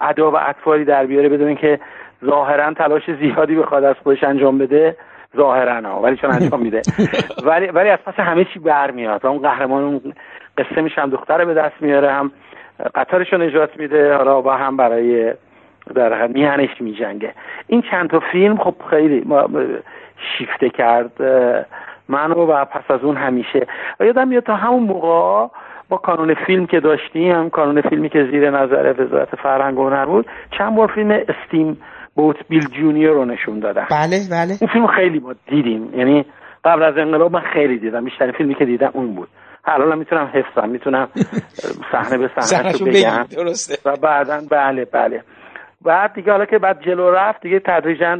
[0.01, 1.81] ادا و اطفاری در بیاره بدون که
[2.25, 4.97] ظاهرا تلاش زیادی بخواد از خودش انجام بده
[5.37, 6.83] ظاهرا ها ولی چون انجام میده.
[7.49, 10.13] ولی ولی از پس همه چی برمیاد و اون قهرمان اون
[10.59, 12.31] قصه میشه هم دختر به دست میاره هم
[12.95, 15.33] قطارش رو نجات میده حالا با هم برای
[15.95, 17.33] در میهنش میجنگه.
[17.67, 19.25] این چند تا فیلم خب خیلی
[20.39, 21.13] شیفته کرد
[22.09, 23.67] منو و پس از اون همیشه.
[24.01, 25.49] و یادم میاد تا همون موقع
[25.89, 30.07] با کانون فیلم که داشتیم هم کانون فیلمی که زیر نظر وزارت فرهنگ و هنر
[30.07, 30.27] بود
[30.59, 31.79] چند بار فیلم استیم
[32.15, 34.55] بوت بیل جونیور رو نشون دادن بله بله.
[34.61, 35.95] اون فیلم خیلی ما دیدیم.
[35.99, 36.25] یعنی
[36.65, 38.05] قبل از انقلاب من خیلی دیدم.
[38.05, 39.29] بیشتر فیلمی که دیدم اون بود.
[39.65, 41.09] الان می‌تونم حفظم می‌تونم
[41.93, 43.27] صحنه به صحنه رو بگم.
[43.85, 45.23] و بعدا بله بله.
[45.85, 48.19] بعد دیگه حالا که بعد جلو رفت دیگه تدریجا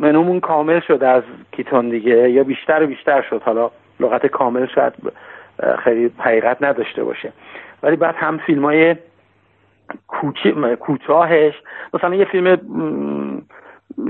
[0.00, 3.42] منومون کامل شد از کیتون دیگه یا بیشتر و بیشتر شد.
[3.42, 4.92] حالا لغت کامل شاید
[5.84, 7.32] خیلی حقیقت نداشته باشه.
[7.82, 8.96] ولی بعد هم فیلم های
[10.80, 11.54] کوتاهش
[11.94, 12.56] مثلا یه فیلم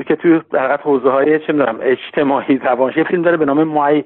[0.06, 2.60] که توی در حوزه های چه می‌دونم اجتماعی
[2.96, 4.04] یه فیلم داره به نام مای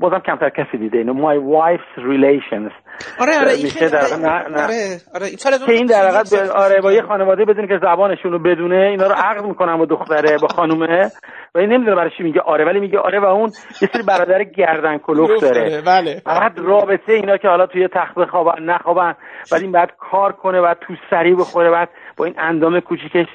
[0.00, 0.98] بازم کمتر کسی دیده.
[0.98, 2.72] اینو My Wife's Relations.
[3.20, 4.64] آره آره این در نه نه.
[4.64, 8.76] آره آره که این در حقیقت آره با یه خانواده بدون که زبانشون رو بدونه
[8.76, 11.10] اینا رو عقد می‌کنن با دختره با خانومه.
[11.54, 13.50] و این نمی‌دونه برای چی میگه آره ولی میگه آره و اون
[13.82, 15.82] یه سری برادر گردن کلوف داره.
[15.86, 16.22] بله.
[16.26, 19.14] بعد رابطه اینا که حالا توی تخت بخوابن نخوابن
[19.52, 23.26] بعد این بعد کار کنه بعد تو سری بخوره بعد با این اندام کوچیکش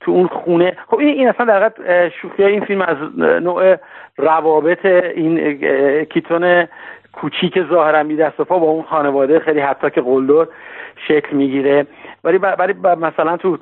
[0.00, 0.76] تو اون خونه.
[0.86, 1.72] خب این این اصلا در
[2.08, 3.76] شوخی این فیلم از نوع
[4.18, 5.54] روابط این
[6.04, 6.68] کیتون
[7.12, 10.46] کوچیک ظاهرا می دست و پا با اون خانواده خیلی حتی که قلدر
[11.08, 11.86] شکل می‌گیره.
[12.24, 13.58] ولی ولی مثلا تو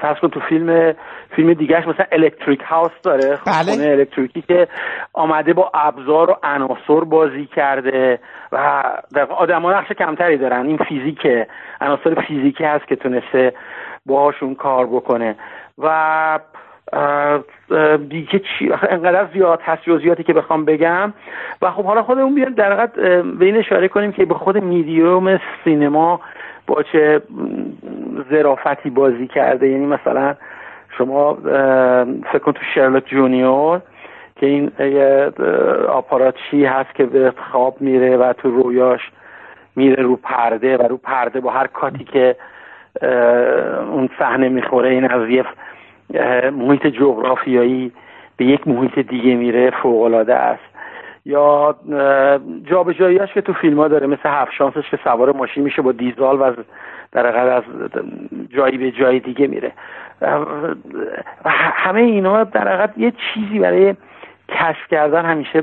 [0.00, 0.94] فرض کن تو فیلم
[1.36, 3.28] فیلم دیگهش مثلا الکتریک هاوس داره.
[3.28, 3.72] بله.
[3.72, 4.68] خونه الکتریکی که
[5.12, 8.18] آمده با ابزار و عناصر بازی کرده
[8.52, 8.56] و
[9.30, 10.66] آدما نقش کمتری دارن.
[10.66, 11.26] این فیزیک
[11.80, 13.52] عناصر فیزیکی هست که تونسته
[14.06, 15.36] باهاشون کار بکنه.
[15.78, 16.38] و
[18.08, 21.12] دیگه چی؟ انقدر زیاد هست جزئیاتی که بخوام بگم.
[21.62, 22.92] و خب حالا خودمون بیایم در حقیقت
[23.38, 26.20] به این اشاره کنیم که به خود میدیوم سینما
[26.66, 27.22] با چه
[28.30, 29.68] ظرافتی بازی کرده.
[29.68, 30.34] یعنی مثلا
[30.98, 31.34] شما
[32.32, 33.80] فکر کن تو شرلوک جونیور
[34.36, 34.72] که این
[35.88, 39.00] آپاراتچی هست که به خواب میره و تو رویاش
[39.76, 42.36] میره رو پرده و رو پرده با هر کاتی که
[43.90, 44.88] اون صحنه می‌خوره.
[44.88, 45.44] این از یه
[46.50, 47.92] محیط جغرافیایی
[48.36, 50.62] به یک محیط دیگه میره فوقالعاده است.
[51.26, 51.76] یا
[52.64, 56.40] جابجاییاش که تو فیلم ها داره مثل هفت شانسش که سوار ماشین میشه با دیزال
[56.40, 56.52] و
[57.12, 57.62] در از
[58.48, 59.72] جایی به جای دیگه میره.
[61.74, 63.94] همه اینا در یه چیزی برای
[64.48, 65.62] کشف کردن همیشه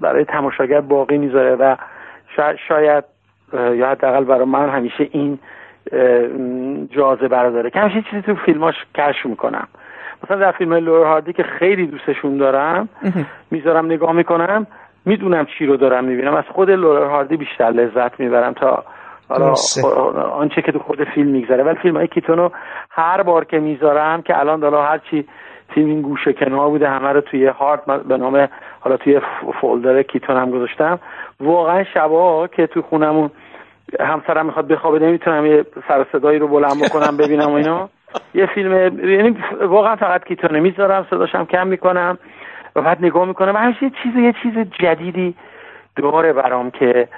[0.00, 1.76] برای تماشاگر باقی می‌ذاره و
[2.68, 3.04] شاید
[3.52, 5.38] یا حداقل برای من همیشه این
[6.90, 9.68] جازه براداره که همیشه چیزی تو فیلماش کشف می‌کنم.
[10.24, 12.88] مثلا در فیلم لور هاردی که خیلی دوستشون دارم
[13.50, 14.66] می‌ذارم نگاه می‌کنم
[15.04, 16.34] می‌دونم چی رو دارم می‌بینم.
[16.34, 18.84] از خود لور هاردی بیشتر لذت می‌برم تا
[19.28, 19.54] حالا
[20.32, 21.62] آنچه که تو خود فیلم میگذره.
[21.62, 22.48] ولی فیلم های کیتونو
[22.90, 25.26] هر بار که می‌ذارم که الان دالا هر چی
[25.68, 28.48] فیلم این گوشه کنار بوده همه رو توی هارد به نام
[28.80, 29.20] حالا توی
[29.60, 30.98] فولدر کیتون هم گذاشتم.
[31.40, 33.30] واقعا شبا که تو خونمون
[34.00, 37.88] همسرم می‌خواد بخوابه نمی‌تونم یه سر صدایی رو بلند بکنم ببینم و اینا.
[38.34, 38.72] یه فیلم
[39.10, 42.18] یعنی واقعا فقط کیتونه می‌ذارم صداشم کم می‌کنم
[42.76, 43.56] و بعد نگاه می‌کنم.
[43.56, 45.34] همیشه یه چیز یه چیز جدیدی
[45.96, 47.08] داره برام که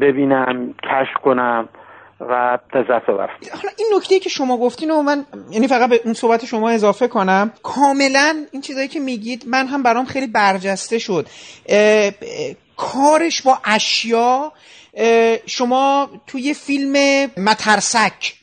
[0.00, 1.68] ببینم کشف کنم
[2.20, 6.44] و لذت حالا این نکته که شما گفتین و من یعنی فقط به اون صحبت
[6.44, 11.26] شما اضافه کنم کاملا این چیزایی که میگید من هم برام خیلی برجسته شد.
[12.76, 14.52] کارش با اشیا
[15.46, 18.34] شما توی فیلم مترسک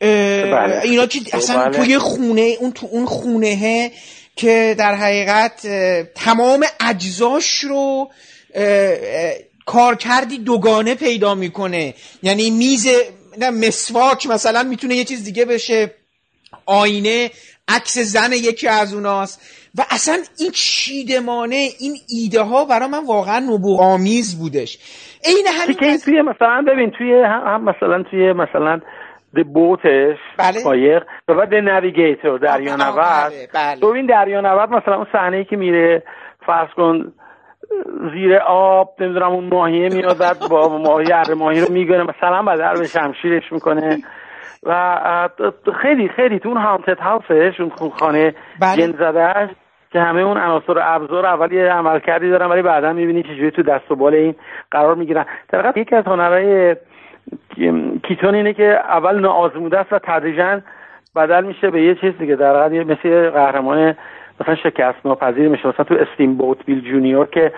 [0.00, 0.80] بله.
[0.82, 1.76] اینا که اصلا بله.
[1.78, 3.92] توی خونه اون تو اون خونه
[4.36, 5.66] که در حقیقت
[6.14, 8.10] تمام اجزاش رو
[9.66, 12.88] کار کردی دوگانه پیدا می‌کنه یعنی میز
[13.52, 15.94] مسواک مثلا می‌تونه یه چیز دیگه بشه
[16.66, 17.30] آینه
[17.68, 19.40] عکس زن یکی از اوناست
[19.74, 24.78] و اصلا این چیدمانه این ایده ها برای من واقعا نبوغ آمیز بودش
[25.24, 28.80] این همین توی مثلا ببین توی هم, مثلا توی مثلا
[29.34, 30.62] د بوتش بله.
[30.64, 33.48] قایق و بعد نویگیتور دریانورد بله.
[33.54, 33.80] بله.
[33.80, 36.02] تو این دریانورد مثلا اون صحنه ای که میره
[36.46, 37.12] فرض کن
[38.12, 42.74] زیر آب نمی‌دونم اون ماهیه میاد بعد با ماهی اره ماهی رو میگنه مثلا بدر
[42.74, 43.98] به شمشیرش می‌کنه
[44.62, 45.28] و
[45.82, 48.76] خیلی خیلی تو اون هانتد هاوسش اون خانه بله.
[48.76, 49.50] جن زدهش
[49.92, 53.50] که همه اون عناصر و ابزار اول یه عمل کردی دارن ولی بعدا می‌بینی چجوری
[53.50, 54.34] تو دست و بال این
[54.70, 55.24] قرار می‌گیرن.
[55.48, 56.76] در یکی از هنرهای
[58.02, 60.60] کیتون اینه که اول ناآزموده است و تدریجا
[61.16, 62.36] بدل میشه به یه چیز دیگه.
[62.36, 63.94] در مثل قهرمان
[64.40, 65.68] مثلا شکست ناپذیر میشه.
[65.68, 67.52] مثلا تو استیم بوت بیل جونیور که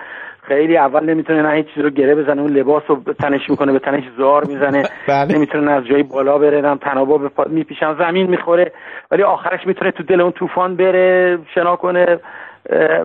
[0.47, 3.79] خیلی اول نمی‌تونه نه هیچ چیز رو گره بزنه اون لباس رو تنش می‌کنه به
[3.79, 4.83] تنش زار می‌زنه.
[5.07, 5.35] بله.
[5.35, 8.71] نمی‌تونه از جایی بالا بره نم تنابا میپیشن زمین می‌خوره
[9.11, 12.19] ولی آخرش می‌تونه تو دل اون طوفان بره شنا کنه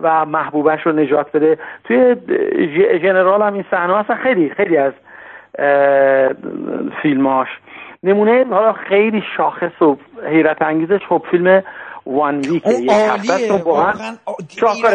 [0.03, 1.57] و محبوبش رو نجات بده.
[1.83, 2.15] توی
[3.03, 4.93] جنرال هم این صحنه اصلا خیلی خیلی از
[7.01, 7.47] فیلماش.
[8.03, 9.97] نمونه حالا خیلی شاخص و
[10.29, 11.63] حیرت انگیزش خب فیلم
[12.05, 13.93] One Week یک هفته با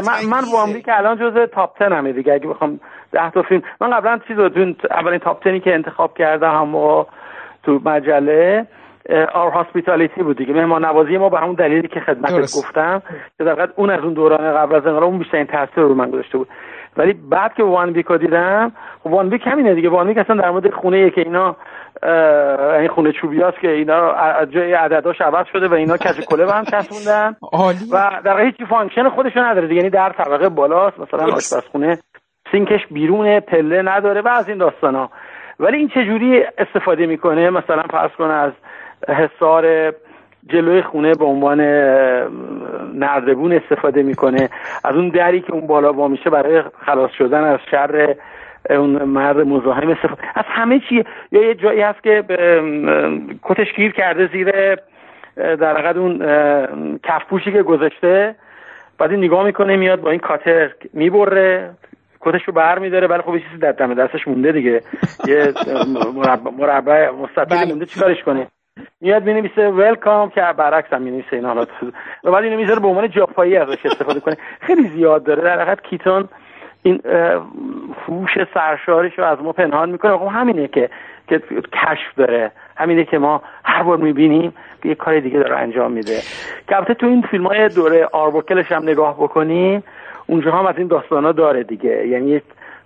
[0.07, 2.33] من من One Week الان جزء top 10 همه دیگه.
[2.33, 2.81] اگه بخوام
[3.12, 7.07] 10 تا فیلم من قبلا چیز رو اولین top 10 که انتخاب کردم هم
[7.62, 8.67] تو مجله
[9.33, 10.55] Our Hospitality بود دیگه.
[10.55, 13.03] مهمان نوازی ما به همون دلیلی که خدمت گفتم
[13.38, 16.38] که در اون از اون دوران قبل از انقلاب اون بیشترین تاثیر رو من گذاشته
[16.38, 16.49] بود.
[16.96, 19.88] ولی بعد که One Week رو دیدم خب One Week همینه دیگه.
[19.88, 21.57] One Week اصلا در مورد خونه که اینا
[22.78, 26.64] این خونه چوبیاست که اینا جای عدداش عوض شده و اینا کج کله به هم
[26.64, 27.37] چسبوندن.
[27.92, 29.78] و در هیچ function خودشو نداره دیگه.
[29.78, 31.00] یعنی در طبقه بالاست.
[31.00, 31.98] مثلا آشپزخونه
[32.50, 35.11] سینکش بیرون پله نداره و از این داستانا.
[35.61, 38.52] ولی این چجوری استفاده می‌کنه؟ مثلا فرض کن از
[39.09, 39.92] حصار
[40.48, 41.61] جلوی خونه به عنوان
[42.94, 44.48] نردبون استفاده می‌کنه.
[44.85, 48.14] از اون دری که اون بالا وا میشه برای خلاص شدن از شر
[48.70, 50.22] اون مرد مزاحم استفاده.
[50.35, 51.04] از همه چی.
[51.33, 52.24] یا یه جایی هست که
[53.42, 54.74] کتش گیر کرده زیر
[55.37, 56.18] در حقیقت اون
[57.04, 58.35] کفپوشی که گذاشته.
[58.98, 61.70] بعد این نگاه می‌کنه میاد با این کاتر می‌بره
[62.20, 63.07] کتش رو بر میداره.
[63.07, 64.80] ولی خب چیزی در دم دستش مونده دیگه.
[65.28, 65.52] یه
[66.14, 67.68] مربع, مربع مستطیل بله.
[67.68, 68.46] مونده چیکارش کنه؟
[69.05, 71.69] میاد می‌نویسه ویلکام که برعکس هم می‌نویسه این حالات
[72.25, 74.37] و بعد اینو می‌ذاره به عنوان جاپایی ازش استفاده کنه.
[74.61, 75.43] خیلی زیاد داره.
[75.43, 76.29] در حقیقت کیتون
[76.83, 77.01] این
[78.07, 80.19] فوش سرشارش رو از ما پنهان می‌کنه.
[80.19, 80.90] خب همینه که
[81.29, 81.38] که
[81.73, 82.51] کشف داره.
[82.77, 86.19] همینه که ما هر بار می‌بینیم یه کار دیگه داره انجام میده.
[86.69, 89.85] که البته تو این فیلم های دوره آربوکلش هم نگاه بکنیم
[90.27, 92.07] اونجا هم از این داستان ها داره دیگه.
[92.07, 92.43] یعنی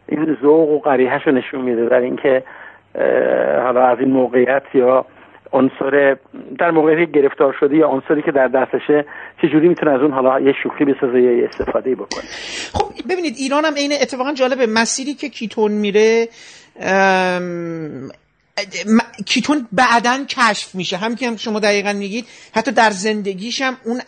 [0.08, 1.86] این ذوق و قریحش رو نشون میده.
[1.86, 2.42] در اینکه
[3.64, 5.04] حالا از این موقعیت یا
[5.52, 6.16] عنصر
[6.58, 9.04] در موقعیتی گرفتار شده یا عنصری که در دستشه
[9.42, 12.24] چجوری می‌تونه از اون حالا یه شوخی بسازه یا یه استفاده بکنه؟
[12.72, 14.66] خب ببینید ایران هم عین اتفاقا جالبه.
[14.66, 16.28] مسیری که کیتون میره
[19.26, 20.96] کیتون بعدا کشف میشه.
[20.96, 24.00] هم که شما دقیقا میگید حتی در زندگیش هم اون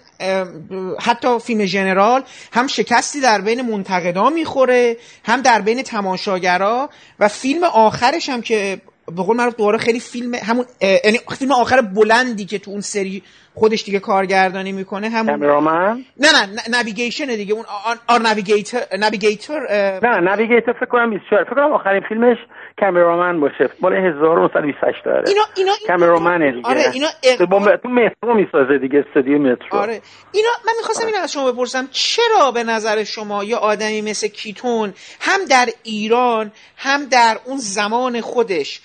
[1.00, 2.22] حتی فیلم جنرال
[2.52, 8.80] هم شکستی در بین منتقدا می‌خوره هم در بین تماشاگرا و فیلم آخرش هم که
[9.16, 10.64] به قول معروف دوباره خیلی فیلم همون
[11.04, 13.22] یعنی فیلم آخر بلندی که تو اون سری
[13.54, 17.64] خودش دیگه کارگردانی می‌کنه همون Cameraman؟ نه نه Navigation دیگه اون
[18.08, 19.60] آر Navigator Navigator
[20.02, 22.36] نه Navigator فکر کنم 24 فکر کنم آخرین فیلمش
[22.80, 25.28] Cameraman باشه مال 1928 داره.
[25.28, 26.68] اینا اینا Cameraman ه دیگه.
[26.68, 27.38] آره اینا اق...
[27.82, 29.78] تو مترو می‌سازه دیگه استودیو مترو.
[29.78, 30.00] آره.
[30.32, 31.12] اینا من می‌خواستم آره.
[31.12, 36.52] اینو از شما بپرسم چرا به نظر شما یه آدمی مثل کیتون هم در ایران
[36.76, 38.80] هم در اون زمان خودش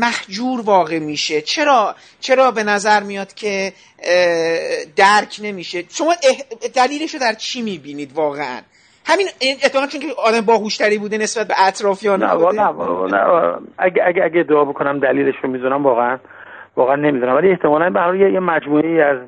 [0.00, 1.40] محجور واقع میشه.
[1.40, 3.72] چرا؟ چرا به نظر میاد که
[4.96, 6.12] درک نمیشه؟ شما
[6.76, 8.60] دلیلش رو در چی می‌بینید واقعا؟
[9.06, 9.26] همین
[9.64, 12.70] اتفاقا چون که آدم باهوشتری بوده نسبت به اطرافیان نه نه,
[13.06, 16.18] نه, اگه اگه اگه دعا بکنم دلیلش رو می‌دونم واقعا
[16.76, 17.34] واقعا نمی‌دونم.
[17.34, 19.18] ولی احتمالا به یه مجموعه از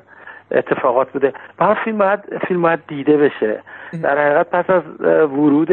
[0.51, 1.33] اتفاقات بوده.
[1.59, 3.63] به فیلم باید فیلم باید دیده بشه.
[4.03, 4.83] در حقیقت پس از
[5.31, 5.69] ورود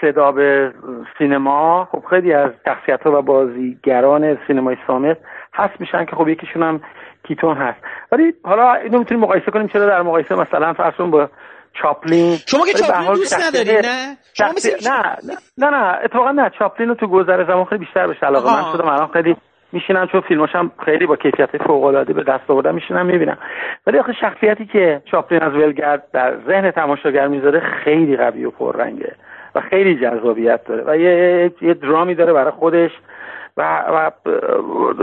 [0.00, 0.72] صدا به
[1.18, 5.16] سینما خب خیلی از شخصیت ها و بازیگران سینمای سامت
[5.54, 6.80] هست میشن که خب یکیشون هم
[7.22, 7.78] کیتون هست.
[8.12, 11.28] ولی حالا اینو می‌تونیم مقایسه کنیم چرا در مقایسه مثلا فرسون با
[11.72, 12.36] چاپلین.
[12.46, 14.48] شما که چاپلین دوست نداری نه؟ شما
[14.92, 15.16] نه
[15.58, 16.50] نه نه اتفاقا نه.
[16.58, 18.46] چاپلین رو تو گذر زمان خیلی بیشتر به علاقه.
[18.46, 19.36] من شدم الان خیلی
[19.72, 23.38] میشینم چون فیلماش هم خیلی با کیفیت فوق العاده به دست آوردم میشینم می‌بینم.
[23.86, 29.14] ولی آخه شخصیتی که چاپلین از ولگرد در ذهن تماشاگر می‌ذاره خیلی قوی و پررنگه.
[29.60, 32.90] خیلی جذابیت داره و یه, یه درامی داره برای خودش
[33.56, 34.10] و, و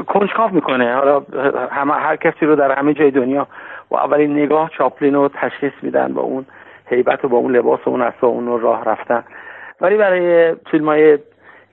[0.01, 0.95] کنجکاو می‌کنه.
[0.95, 1.23] حالا
[1.71, 3.47] همه هر کسی رو در همه جای دنیا
[3.91, 6.45] و اولین نگاه چاپلین رو تشخیص میدن با اون
[6.89, 9.23] هیبت و با اون لباس و اون اصلا اون راه رفتن.
[9.81, 11.19] ولی برای فیلم های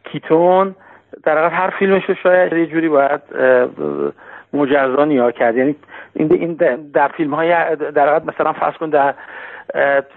[0.05, 0.74] کیتون
[1.24, 3.20] در هر فیلمش رو شاید یه جوری باید
[4.53, 5.57] مجزا نیا کرد.
[5.57, 5.76] یعنی
[6.14, 6.55] این
[6.95, 9.14] در فیلم های در مثلا فرض کن در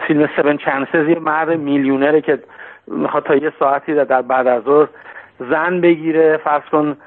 [0.07, 2.39] فیلم سبن چانسز یه مرد میلیونره که
[2.88, 4.88] می‌خواد تا یه ساعتی در بعد از ظهر
[5.39, 6.38] زن بگیره.
[6.38, 6.97] فرض کن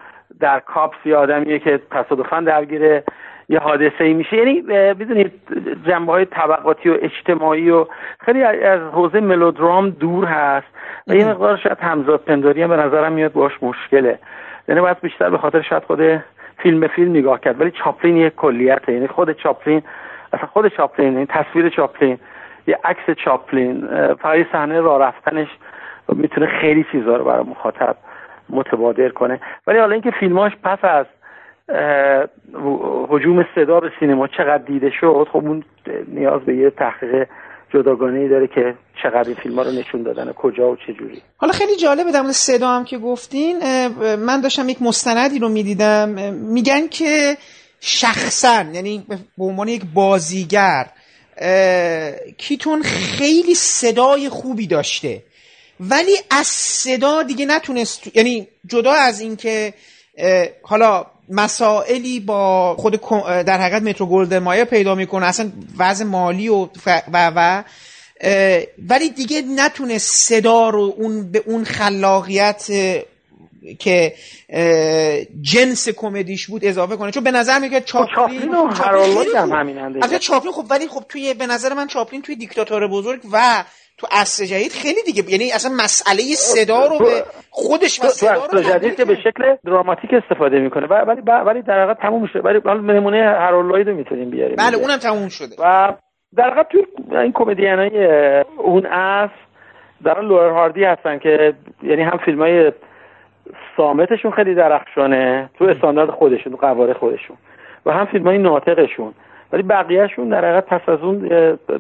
[0.41, 3.05] در کاپس یه آدمیه که تصادفا درگیره.
[3.49, 4.37] یه حادثه ای میشه.
[4.37, 4.61] یعنی
[4.95, 5.33] بدونید
[5.87, 7.87] جنبه های طبقاتی و اجتماعی و
[8.21, 10.67] خیلی از حوزه ملودرام دور هست
[11.07, 14.19] و یه مقدار شاید همزاد پنداری هم به نظرم میاد باش مشکله.
[14.69, 16.01] یعنی باید بیشتر به خاطر شاید خود
[16.59, 17.61] فیلم به فیلم نگاه کرد.
[17.61, 18.93] ولی چاپلین یک کلیته.
[18.93, 19.83] یعنی خود چاپلین
[20.33, 22.19] اصلا خود چاپلین این تصویر چاپلین
[22.67, 25.49] یه عکس چاپلین فقط صحنه راه رفتنش
[26.17, 27.97] می‌تونه خیلی چیزا رو برای مخاطب
[28.51, 29.41] متبادر کنه.
[29.67, 31.07] ولی حالا اینکه فیلماش پس از
[33.09, 35.65] حجوم صدا به سینما چقدر دیده شد خب اون
[36.09, 37.29] نیاز به یه تحقیق
[37.75, 41.23] جداگانه ای داره که چقدر این فیلم ها رو نشون دادن کجا و چه جوری.
[41.37, 43.57] حالا خیلی جالبه در صدا هم که گفتین
[44.17, 47.37] من داشتم یک مستندی رو می‌دیدم میگن که
[47.81, 49.05] شخصا یعنی
[49.39, 50.87] به عنوان یک بازیگر
[52.39, 55.23] کیتون خیلی صدای خوبی داشته.
[55.81, 59.75] ولی از صدا دیگه نتونست یعنی جدا از اینکه
[60.63, 66.69] حالا مسائلی با خود در حقیقت مترو گلدن مایر پیدا می‌کنه اصلا وضع مالی و
[66.87, 67.03] و,
[67.37, 67.65] و
[68.89, 72.67] ولی دیگه نتونه صدا رو اون به اون خلاقیت
[73.79, 74.13] که
[75.41, 77.11] جنس کمدیش بود اضافه کنه.
[77.11, 81.47] چون به نظر میاد چاپلین و هرالد هم همیننده چاپلین خب ولی خب توی به
[81.47, 83.65] نظر من چاپلین توی دیکتاتور بزرگ و
[83.99, 88.63] تو عصر جدید خیلی دیگه یعنی اصلا مسئله صدا رو به خودش و صدا رو
[88.63, 90.87] جدید که به شکل دراماتیک استفاده می‌کنه.
[90.87, 92.61] ولی ولی در واقع تموم شده ولی
[92.93, 95.57] نمونه هرالد رو می‌تونیم بیاریم بله اونم تموم شده.
[95.59, 95.93] و
[96.37, 98.09] در واقع توی این کمدینای
[98.59, 99.35] اون عصر
[100.05, 102.73] در لور هاردی هستن که یعنی هم فیلم های
[103.79, 107.37] سامتشون خیلی درخشانه تو استاندارد خودشون تو قواره خودشون.
[107.87, 109.13] و هم فیلم های ناطقشون.
[109.53, 111.29] ولی بقیهشون در حقیقت پس از اون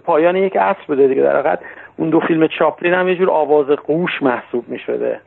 [0.04, 1.22] پایان یک عصر بوده دیگه.
[1.22, 1.58] در حقیقت
[1.96, 5.20] اون دو فیلم چاپلین هم یه جور آواز قوش محسوب می شده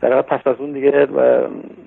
[0.00, 1.08] در حقیقت پس از اون دیگه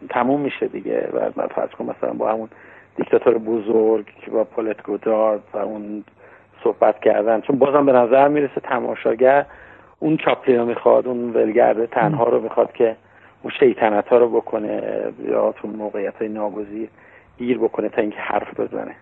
[0.09, 1.09] تموم میشه دیگه.
[1.13, 2.49] و فرض کن مثلا با همون
[2.95, 6.03] دیکتاتور بزرگ که با پولت گودارد و اون
[6.63, 9.45] صحبت کردن چون بازم به نظر می‌رسه تماشاگر
[9.99, 12.95] اون چاپلین رو می‌خواد اون ولگرده تنها رو می‌خواد که
[13.46, 14.82] اون شیطنت ها رو بکنه
[15.28, 16.89] یا تو موقعیت های ناگزیر
[17.38, 18.96] گیر بکنه تا اینکه حرف بزنه.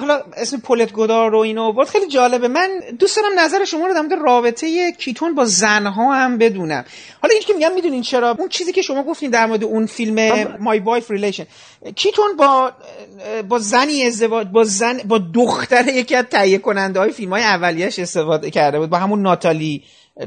[0.00, 2.48] حالا اسم پولت گودار رو اینو بود خیلی جالبه.
[2.48, 2.68] من
[2.98, 6.84] دوست دارم نظر شما رو در مورد رابطه کیتون با زنها هم بدونم.
[7.22, 10.46] حالا این که میگم می‌دونین چرا اون چیزی که شما گفتین در مورد اون فیلم
[10.60, 11.44] My Wife's Relations
[11.96, 12.72] کیتون با
[13.48, 17.98] با زنی ازدواج با زن با دختر یکی از تهیه کننده های فیلم های اولیش
[17.98, 19.84] استفاده کرده بود با همون ناتالی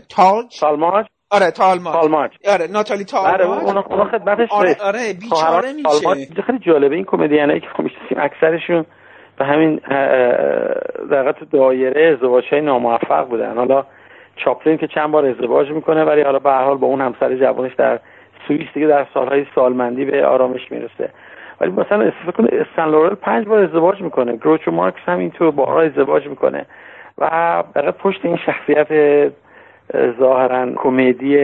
[0.10, 6.42] تالج سالماج آره تالماج تالماج آره ناتالی تالماج آره اون خدمتش آره, آره بیچاره میشه.
[6.42, 7.84] خیلی جالبه این کمدینایی که خب
[8.18, 8.86] اکثرشون
[9.38, 9.76] به همین
[11.12, 13.56] در تو دایره ازدواج های ناموفق بودن.
[13.56, 13.86] حالا
[14.36, 18.00] چاپلین که چند بار ازدواج می‌کنه ولی حالا به حال با اون همسر جوانش در
[18.48, 21.10] سوئیس دیگه در سالهای سالمندی به آرامش می‌رسه.
[21.62, 24.38] ولی مثلا استفاده کنه استن لورل پنج بار ازدواج می‌کنه.
[24.38, 26.66] گروچو مارکس هم اینطور بارها ازدواج می‌کنه.
[27.18, 28.88] و در پشت این شخصیت
[30.20, 31.38] ظاهرا کمدی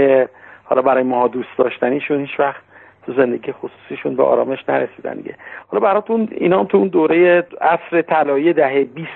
[0.64, 2.62] حالا برای ما دوست داشتنیشون هیچ وقت
[3.06, 5.36] تو زندگی خصوصیشون به آرامش نرسیدن دیگه.
[5.68, 9.10] حالا براتون اینا هم تو اون دوره عصر طلایی دهه 20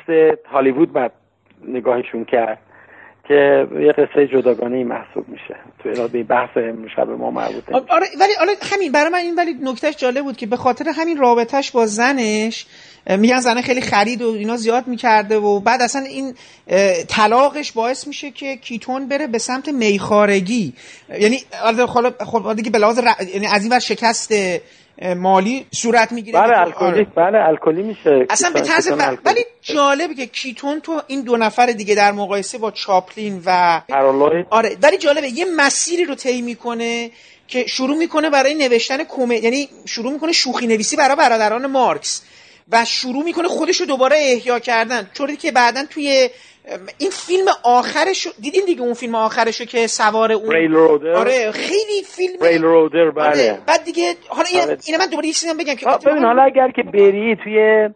[0.52, 1.12] هالیوود بعد
[1.68, 2.60] نگاهشون کرد.
[3.30, 6.50] که یه قصه جداگانه ای محسوب میشه تو اراده بحث
[6.96, 10.46] شب ما مربوطه آره ولی آره همین برای من این ولی نکتهش جالب بود که
[10.46, 12.66] به خاطر همین رابطهش با زنش
[13.08, 16.34] میگن زنه خیلی خرید و اینا زیاد می‌کرده و بعد اصلا این
[17.08, 20.74] طلاقش باعث میشه که کیتون بره به سمت میخارگی
[21.20, 21.38] یعنی
[22.20, 23.00] خب دیگه به لحاظ
[23.34, 24.34] یعنی از این شکست
[25.02, 27.08] مالی صورت می‌گیره بله الکلی آره.
[27.16, 28.26] بله الکلی میشه.
[28.30, 28.92] اصلا به طرز
[29.26, 33.82] ولی جالبه که کیتون تو این دو نفر دیگه در مقایسه با چاپلین و
[34.50, 37.12] آره ولی جالبه یه مسیری رو طی می‌کنه
[37.48, 42.22] که شروع می‌کنه برای نوشتن کمه یعنی شروع می‌کنه شوخی نویسی برای برادران مارکس
[42.72, 45.10] و شروع می‌کنه خودش رو دوباره احیا کردن.
[45.14, 46.30] چوری که بعدا توی
[46.98, 52.04] این فیلم آخرش دیدین دیگه اون فیلم آخرشو که سوار اون ریل رودر آره خیلی
[52.04, 53.60] فیلم ریل رودر بله آره.
[53.68, 54.78] بعد دیگه حالا این آره.
[55.00, 57.90] من دوباره یه چیزی بگم که ببین حالا اگر که بری توی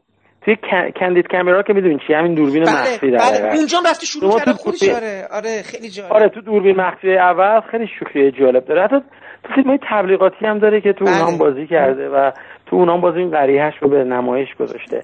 [0.46, 0.56] توی
[1.00, 4.40] کندید کامرا که می‌دونین چی همین دوربین بله مخفی بله داره اونجا هم رفته شروع
[4.40, 8.84] کرده خودش آره آره خیلی جالب آره تو دوربین مخفی اول خیلی شوخی جالب داره
[8.84, 8.96] حتی
[9.44, 11.24] تو فیلم های تبلیغاتی هم داره که تو بله.
[11.24, 12.32] اونها بازی کرده و
[12.66, 15.04] تو اونها هم بازی این قریهش رو به نمایش گذاشته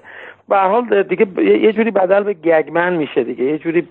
[0.50, 3.44] به حال دیگه یه جوری بدل به گگمن میشه دیگه.
[3.44, 3.88] یه جوری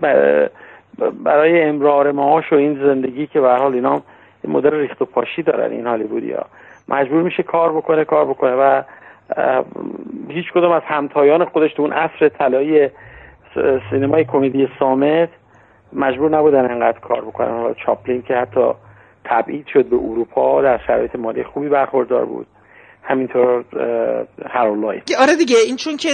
[1.23, 4.01] برای امرار معاش و این زندگی که به حال اینا
[4.47, 6.45] مدل ریخت و پاشی دارن این هالیوودی ها.
[6.89, 8.81] مجبور میشه کار بکنه کار بکنه و
[10.29, 12.89] هیچ کدوم از همتایان خودش تو اون عصر طلایی
[13.89, 15.29] سینمای کمدی سامت
[15.93, 17.49] مجبور نبودن انقدر کار بکنن.
[17.49, 18.71] حالا چاپلین که حتی
[19.23, 22.47] تبعید شد به اروپا در شرایط مالی خوبی برخوردار بود.
[23.03, 26.09] همینطور اه، هارولای آره دیگه این چون که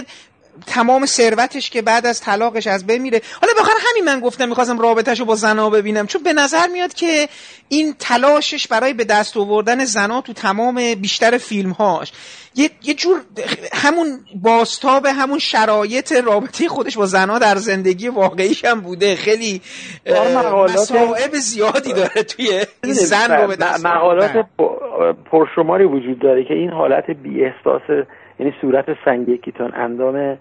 [0.68, 3.22] تمام ثروتش که بعد از طلاقش از بین میره.
[3.42, 6.08] حالا بخاطر همین من گفتم می‌خواستم رابطهش رو با زنا ببینم.
[6.08, 7.28] چون به نظر میاد که
[7.70, 12.12] این تلاشش برای به دست آوردن زنا تو تمام بیشتر فیلم هاش
[12.56, 13.22] یه, یه جور
[13.74, 19.16] همون باستاب همون شرایط رابطه خودش با زنا در زندگی واقعیش هم بوده.
[19.16, 19.62] خیلی
[20.74, 24.46] مصائب زیادی داره توی این زن رو به دست مقالات
[25.32, 27.82] پرشماری وجود داره که این حالت بی احساس
[28.40, 30.38] یعنی صورت سنگی کیتون اندام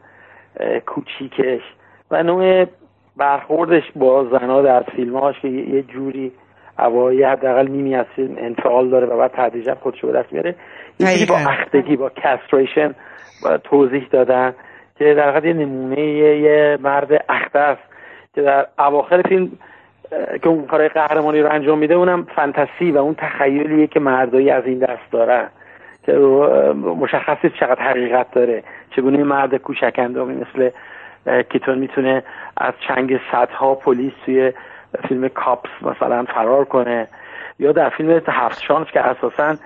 [0.86, 1.62] کوچیکش
[2.10, 2.66] و نوع
[3.16, 6.32] برخوردش با زنا در فیلمهاش که یه جوری
[6.78, 10.54] اوایی حداقل نیمی از فیلم انفعال داره و بعد تدریجا خودش رو دست میاره
[10.98, 11.36] جوری با.
[11.36, 12.94] اختگی با کستریشن
[13.64, 14.54] توضیح دادن
[14.98, 17.82] که در حقیقت یه نمونه یه, مرد اخته است
[18.34, 19.50] که در اواخر فیلم
[20.42, 24.66] که اون کارهای قهرمانی رو انجام میده اونم فانتزی و اون تخیلیه که مردایی از
[24.66, 25.48] این دست دارن
[26.06, 26.12] که
[27.00, 28.62] مشخص چقدر حقیقت داره.
[28.96, 30.70] چگونه مرد کوچک اندامی مثل
[31.42, 32.22] کیتون می‌تونه
[32.56, 34.52] از چنگ صدها پلیس توی
[35.08, 37.08] فیلم کاپس مثلا فرار کنه.
[37.58, 39.56] یا در فیلم هفت شانس که اساسا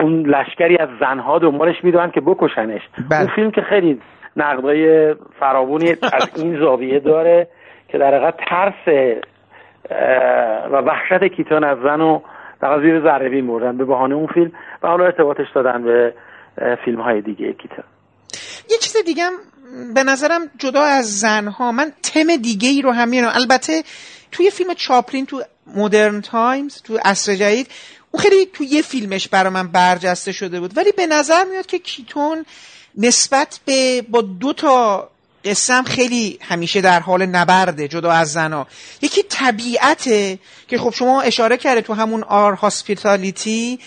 [0.00, 2.82] اون لشکری از زنها دنبالش می‌دونن که بکشنش.
[3.10, 3.20] بله.
[3.20, 4.00] اون فیلم که خیلی
[4.36, 7.46] نقدای فراوانی از این زاویه داره
[7.88, 9.14] که در حقیقت ترس
[10.72, 12.20] و وحشت کیتون از زن و
[12.60, 13.76] در زیر ذره بین بردن.
[13.76, 14.52] به بهانه اون فیلم
[14.82, 16.14] و حالا ارتباطش دادن به
[16.84, 17.84] فیلم های دیگه کیتون
[18.70, 19.32] یه چیز دیگه هم
[19.94, 23.82] به نظرم جدا از زنها من تم دیگه ای رو هم میارم البته
[24.32, 25.42] توی فیلم چاپلین تو
[25.76, 27.68] Modern Times تو عصر جدید
[28.10, 30.76] اون خیلی تو یه فیلمش برا من برجسته شده بود.
[30.76, 32.44] ولی به نظر میاد که کیتون
[32.98, 35.08] نسبت به با دو تا
[35.70, 38.66] هم خیلی همیشه در حال نبرده جدا از زنا
[39.02, 40.38] یکی طبیعته
[40.68, 43.78] که خب شما اشاره کرده تو همون Our Hospitality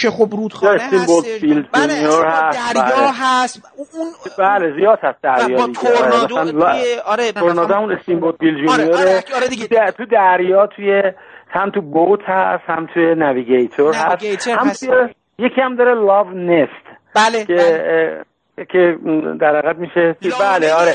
[0.00, 3.10] که خب رودخانه هست بله Junior دریا بله.
[3.20, 5.72] هست اون بله زیاد هست دریا با.
[5.72, 9.66] تورنادو آره، آره تورنادو همون Steamboat Bill دیگه.
[9.66, 11.02] تو در- تو دریا توی
[11.50, 14.70] هم تو Boat هست هم توی Navigator هست هم.
[14.70, 18.24] توی یکی هم داره Love Nest بله که بله.
[18.64, 18.98] که
[19.40, 20.92] در حقیقت میشه بله آره.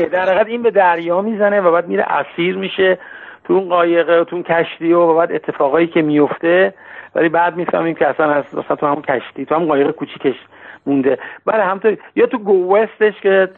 [0.00, 0.06] که.
[0.06, 2.98] در حقیقت این به دریا می‌زنه و بعد میره اسیر میشه
[3.44, 6.74] تو اون قایقه و تو اون کشتی و بعد اتفاقایی که میفته.
[7.14, 10.34] ولی بعد می‌فهمیم که اصلا از مثلا تو همون کشتی تو همون قایق کوچیکش
[10.86, 11.18] مونده.
[11.46, 13.48] بله همونطور یا تو گو وستش که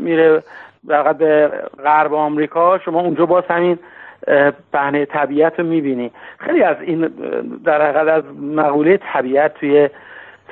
[0.00, 0.42] میره
[0.88, 1.50] در به
[1.84, 3.78] غرب آمریکا شما اونجا باز همین
[4.72, 6.10] پهنه طبیعت رو می‌بینی.
[6.38, 7.10] خیلی از این
[7.64, 9.88] در حقیقت از مقوله طبیعت توی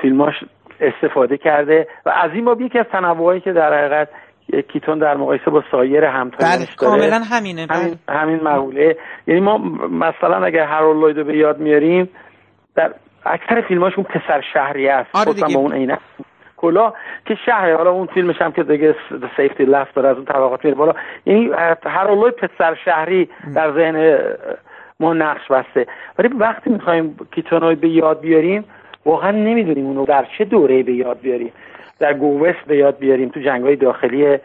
[0.03, 0.35] فیلماش
[0.81, 4.09] استفاده کرده و از این باب یکی از تنوعی که در حقیقت
[4.73, 6.99] کیتون در مقایسه با سایر بله همتایانش داره.
[6.99, 7.79] کاملا همینه بله.
[7.79, 8.97] همین همین مقوله.
[9.27, 9.59] یعنی ما
[9.91, 12.09] مثلا اگر لوید رو به یاد میاریم
[12.75, 12.95] در
[13.27, 15.11] اکثر فیلماش اون پسر شهری است.
[15.17, 15.55] آره.
[15.55, 15.99] با اون عینک
[16.57, 16.93] کلا
[17.27, 17.77] که شهره.
[17.77, 18.95] حالا اون فیلمش هم که دیگه
[19.37, 20.95] سیفتی لفت داره از اون طبقات میره بالا.
[21.27, 21.51] یعنی
[21.87, 24.19] هارولد لوید پسر شهری در ذهن
[25.01, 25.87] ما نقش بسته.
[26.19, 28.65] ولی وقتی می‌خوایم کیتون رو به یاد بیاریم
[29.09, 31.53] واقعا نمی‌دونیم اونو در چه دوره به یاد بیاریم.
[31.99, 34.39] در گووست به یاد بیاریم تو جنگ های داخلی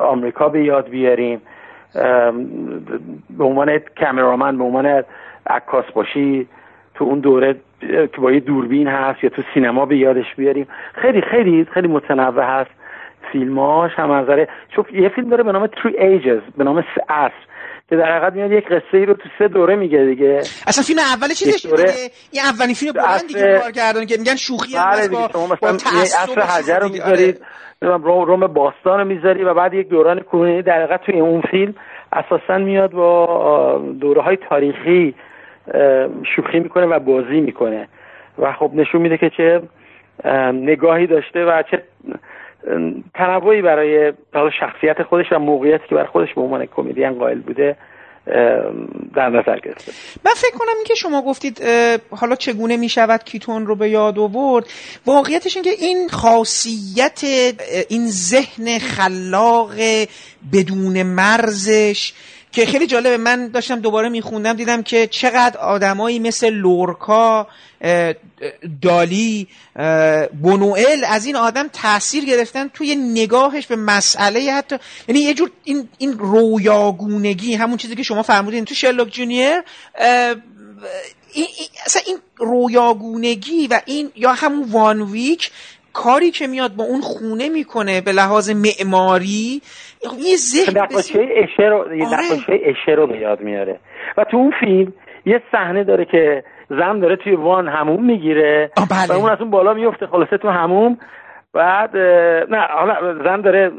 [0.00, 1.40] آمریکا به یاد بیاریم.
[3.38, 5.04] به عنوان کامرامن به عنوان
[5.46, 6.46] عکاس باشی
[6.94, 10.66] تو اون دوره که با یه دوربین هست یا تو سینما به یادش بیاریم.
[10.94, 12.70] خیلی خیلی خیلی متنوع هست
[13.32, 13.92] فیلماش.
[13.94, 17.02] هم از نظر چون یه فیلم داره به نام Three Ages به نام سه
[17.90, 20.98] که در حقیقت میاد یک قصه ای رو تو سه دوره میگه دیگه اصلا فیلم
[20.98, 21.94] اول چیزش دوره-
[22.30, 25.76] این اولین فیلم بلندی که عصر- کار کردن که میگن شوخی هم دیگه با مثلا
[25.76, 26.88] چیز حجر رو.
[26.88, 27.42] می‌ذارید
[27.82, 27.96] آره.
[28.24, 31.74] روم باستان رو می‌ذاری و بعد یک دوران کنونی در حقیقت توی اون فیلم
[32.12, 35.14] اساسا میاد با دوره های تاریخی
[36.36, 37.88] شوخی می‌کنه و بازی می‌کنه
[38.38, 39.62] و خب نشون میده که چه
[40.52, 41.82] نگاهی داشته و چه
[43.14, 44.12] تنوعی برای
[44.60, 47.76] شخصیت خودش و موقعیتی که برای خودش به عنوان کمدین قائل بوده
[49.14, 49.92] در نظر گرفته.
[50.24, 51.62] من فکر کنم اینکه شما گفتید
[52.10, 54.64] حالا چگونه می شود کیتون رو به یاد آورد؟
[55.06, 57.20] واقعیتش اینکه این خاصیت
[57.88, 59.72] این ذهن خلاق
[60.52, 62.12] بدون مرزش
[62.52, 63.16] که خیلی جالبه.
[63.16, 67.46] من داشتم دوباره میخوندم دیدم که چقدر آدمایی مثل لورکا
[68.82, 69.48] دالی
[70.42, 74.76] بونوئل از این آدم تاثیر گرفتن توی نگاهش به مسئله حتی.
[75.08, 79.62] یعنی یه جور این این رویاگونگی همون چیزی که شما فرمودین تو شرلوک جونیور
[81.86, 85.50] اصلا این رویاگونگی و این یا همون وان ویک
[85.92, 89.62] کاری که میاد با اون خونه می‌کنه به لحاظ معماری
[90.02, 92.94] یه ذهن نقاشه اشه رو آره.
[92.94, 93.78] رو به یاد میاره
[94.16, 94.92] و تو اون فیلم
[95.26, 99.06] یه صحنه داره که زن داره توی وان هموم می‌گیره بله.
[99.08, 100.98] و اون از اون بالا میفته خلاصه تو هموم
[101.52, 101.96] بعد
[102.50, 103.72] نه حالا زن داره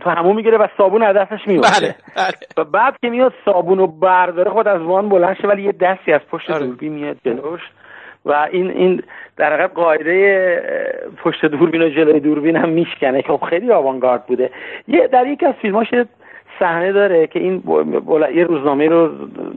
[0.00, 1.94] تو هموم می‌گیره و صابون از دستش میفته بله.
[2.16, 2.34] بله.
[2.56, 6.12] و بعد که میاد صابون رو برداره خود از وان بلند شه ولی یه دستی
[6.12, 6.66] از پشت آره.
[6.66, 7.60] دوربین میاد جلوش
[8.24, 9.02] و این این
[9.36, 10.62] در حقیقت قاعده
[11.24, 13.22] پشت دوربین و جلوی دوربین هم میشکنه.
[13.22, 14.50] که خب خیلی آوانگارد بوده.
[14.88, 15.94] یه در یکی از فیلماش
[16.58, 18.30] صحنه داره که این بولا...
[18.30, 19.10] یه روزنامه رو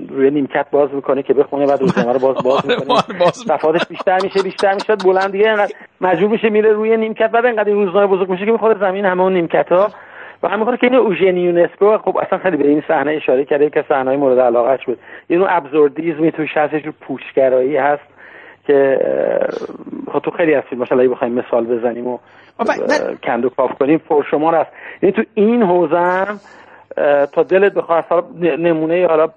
[0.09, 3.31] روی نیمکت باز می‌کنه که بخونه بعد روزنامه رو باز باز می‌کنه.
[3.47, 5.55] صفحاتش بیشتر میشه بیشتر میشه بلند دیگه
[6.01, 7.31] مجبور میشه میره روی نیمکت.
[7.31, 9.87] بعد اینقدر این روزنامه بزرگ میشه که می‌خوره زمین همه اون نیمکت ها
[10.43, 13.85] و هم که این اوژنی یونسکو خب اصلا خیلی به این صحنه اشاره کرده که
[13.89, 14.99] صحنه مورد علاقهش بود.
[15.29, 18.12] نوع ابزوردیزمی توش هستش پوچگرایی هست.
[18.67, 18.99] که
[20.13, 22.17] خب تو خیلی از فیلم مثلا بخوایم مثال بزنیم و
[23.23, 26.25] کندو کاف کنیم پر شما است یعنی تو این حوزه
[27.33, 29.27] تا دلت بخواد نمونه حالا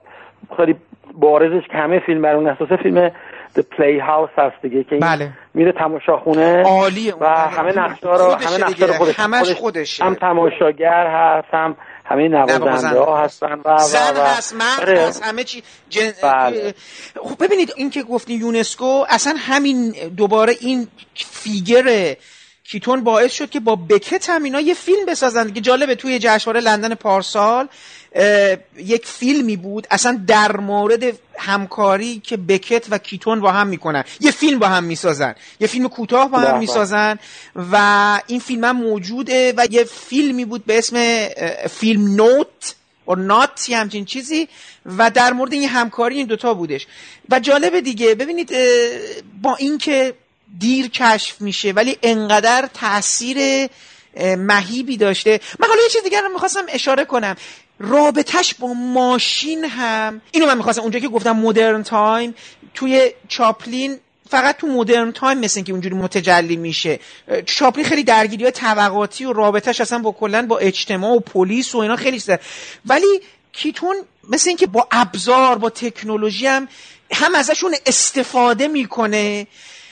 [0.56, 0.76] خیلی
[1.14, 3.10] بارزش که همه فیلم بر اون اساس فیلم
[3.56, 5.30] The Playhouse هست دیگه که بله.
[5.54, 10.04] میره تماشاخونه عالیه و همه نقشه رو همه نقشه رو خودش, همش خودشه.
[10.04, 11.76] هم تماشاگر هست هم
[12.08, 13.60] همه نوازنده ها هستن.
[13.64, 15.00] و زن هست مرد آره.
[15.00, 15.62] هست همه چی.
[15.90, 16.12] جن...
[16.22, 16.74] بله.
[17.22, 22.16] خب ببینید این که گفتین یونسکو اصلا همین دوباره این فیگر
[22.64, 25.52] کیتون باعث شد که با بکت هم اینا یه فیلم بسازن.
[25.52, 27.68] که جالبه توی جشنواره لندن پارسال
[28.76, 31.02] یک فیلمی بود اصلا در مورد
[31.38, 34.04] همکاری که بکت و کیتون با هم می‌کنن.
[34.20, 35.34] یه فیلم با هم می‌سازن.
[35.60, 36.58] یه فیلم کوتاه با هم بله.
[36.58, 37.18] می‌سازن
[37.72, 37.76] و
[38.26, 41.28] این فیلم هم موجوده و یه فیلمی بود به اسم
[41.70, 42.74] فیلم نوت
[43.08, 44.48] و نات یه همچین چیزی
[44.86, 46.86] و در مورد این همکاری این دوتا بودش.
[47.30, 48.52] و جالبه دیگه ببینید
[49.42, 50.14] با اینکه
[50.58, 53.68] دیر کشف میشه ولی انقدر تاثیر
[54.38, 55.40] مهیبی داشته.
[55.58, 57.36] من حالا یه چیز دیگر رو می‌خواستم اشاره کنم.
[57.78, 60.20] رابطش با ماشین هم.
[60.30, 62.34] اینو من می‌خواستم اونجا که گفتم Modern Times
[62.74, 63.98] توی چاپلین
[64.30, 67.00] فقط تو مدرن تایم مثل که اونجوری متجلی میشه.
[67.46, 71.78] چاپلین خیلی درگیری های طبقاتی و رابطش اصلا با کلا با اجتماع و پلیس و
[71.78, 72.38] اینا خیلی سر.
[72.86, 73.20] ولی
[73.52, 73.96] کیتون
[74.28, 76.68] مثل اینکه با ابزار با تکنولوژی هم
[77.12, 79.46] هم ازشون استفاده می‌کنه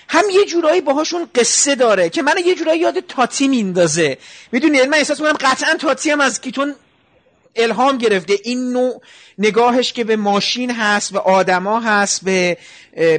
[0.09, 4.18] هم یه جورایی باهاشون قصه داره که منو یه جورایی یاد تاتی میندازه.
[4.53, 6.74] می‌دونی؟ من احساس می‌کنم قطعا تاتی هم از کیتون
[7.57, 8.34] الهام گرفته.
[8.44, 8.92] این نوع
[9.38, 12.57] نگاهش که به ماشین هست به آدما هست به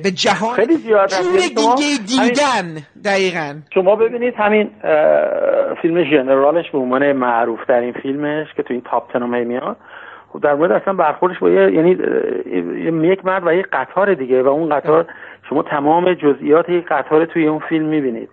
[0.03, 0.55] به جهان.
[0.55, 1.09] خیلی زیاد
[1.55, 3.55] دیگه دیدن دقیقا.
[3.73, 4.69] شما ببینید همین
[5.81, 9.77] فیلم جنرالش به عنوان معروف ترین فیلمش که تو این تاپ تنم میاد.
[10.33, 11.97] خب در مورد اصلا برخوردش با یه یعنی
[13.07, 15.05] یک مرد و یه قطار دیگه و اون قطار
[15.49, 18.29] شما تمام جزئیات یک قطار توی اون فیلم می‌بینید.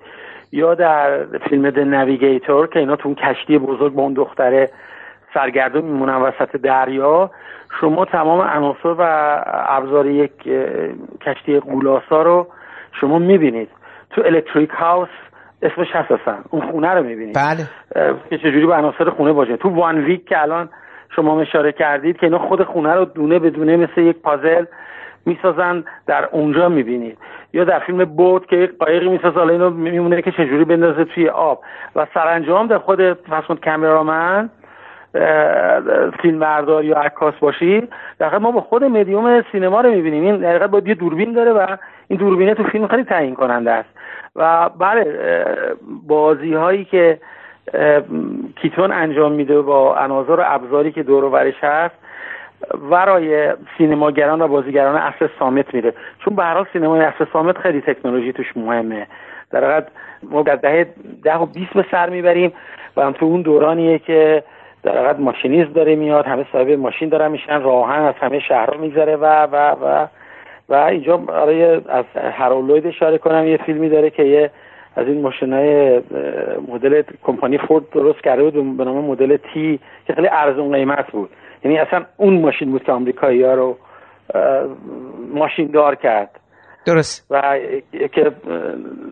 [0.52, 4.70] یا در فیلم د نویگیتور که اینا تو اون کشتی بزرگ با اون دختره
[5.34, 7.30] سرگردون میمونن وسط دریا.
[7.80, 9.02] شما تمام عناصر و
[9.68, 10.32] ابزار یک
[11.20, 12.46] کشتی قولاسا رو
[13.00, 13.68] شما می‌بینید.
[14.10, 15.08] تو الکتریک هاوس
[15.62, 17.36] اسمش هست اون خونه رو می‌بینید.
[17.36, 17.68] بله.
[18.30, 19.56] که چجوری به عناصر خونه باشه.
[19.56, 20.68] تو وان ویک که الان
[21.16, 24.64] شما اشاره کردید که اینا خود خونه رو دونه به دونه مثل یک پازل
[25.26, 27.18] می‌سازن در اونجا می‌بینید.
[27.52, 31.28] یا در فیلم بود که یک قایقی می‌سازه حالا اینو میمونه که چجوری بندازه توی
[31.28, 31.60] آب.
[31.96, 34.50] و سرانجام در خود فصل کامرامن
[36.22, 36.42] فیلم
[36.84, 37.88] یا عکاس باشی
[38.18, 40.24] در ما با خود مدیوم سینما رو می‌بینیم.
[40.24, 41.76] این در با یه دوربین داره و
[42.08, 43.88] این دوربینه تو فیلم خیلی تعیین کننده است.
[44.36, 45.06] و بله
[46.08, 47.18] بازی هایی که
[48.56, 51.94] کیتون انجام میده با عناصر و ابزاری که دور و هست
[52.90, 58.32] ورای سینماگران و بازیگران اصل سامت میره چون به حال سینمای اصل سامت خیلی تکنولوژی
[58.32, 59.06] توش مهمه.
[59.50, 59.88] در حقیقت
[60.30, 60.86] ما در دهه
[61.24, 62.52] ده و بیست به سر می‌بریم
[62.96, 64.42] و هم تو اون دورانیه که
[64.82, 69.16] در حقیقت ماشینیز داره میاد همه صاحب ماشین دارن میشن راهن از همه شهرها میگذره
[69.16, 70.06] و و و
[70.68, 74.50] و اینجا برای از هرولوید اشاره کنم یه فیلمی داره که یه
[74.96, 76.02] از این ماشین های
[76.68, 81.30] مدل کمپانی فورد درست کرده بود به نام مدل تی که خیلی ارزون قیمت بود.
[81.64, 83.76] یعنی اصلا اون ماشین بود که آمریکایی ها رو
[85.34, 86.30] ماشین دار کرد.
[86.86, 87.26] درست.
[87.30, 87.58] و
[88.12, 88.32] که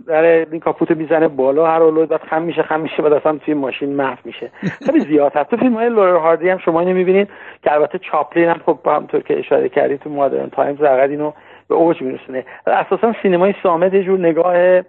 [0.07, 3.55] در این کاپوت می‌زنه بالا هر اولوی بعد خم میشه خم میشه بعد اصلا توی
[3.55, 4.51] ماشین محو میشه.
[4.87, 5.51] خیلی زیاد هست.
[5.51, 7.29] تو فیلم های لورل هاردی هم شما اینو می‌بینید
[7.63, 11.33] که البته چاپلین هم خب همطور که اشاره کردی تو Modern Times فقط اینو
[11.69, 12.45] به اوج میرسونه.
[12.67, 14.83] اساسا سینمای صامت یه جور نگاه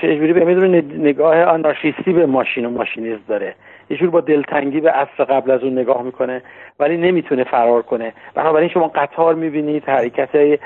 [0.00, 3.54] چجوری به می‌دونه نگاه آنارشیستی به ماشین و ماشینیزم داره.
[3.90, 6.42] یه جور با دلتنگی به عصر قبل از اون نگاه می‌کنه
[6.80, 8.12] ولی نمی‌تونه فرار کنه.
[8.34, 10.58] بنابراین شما قطار می‌بینید حرکت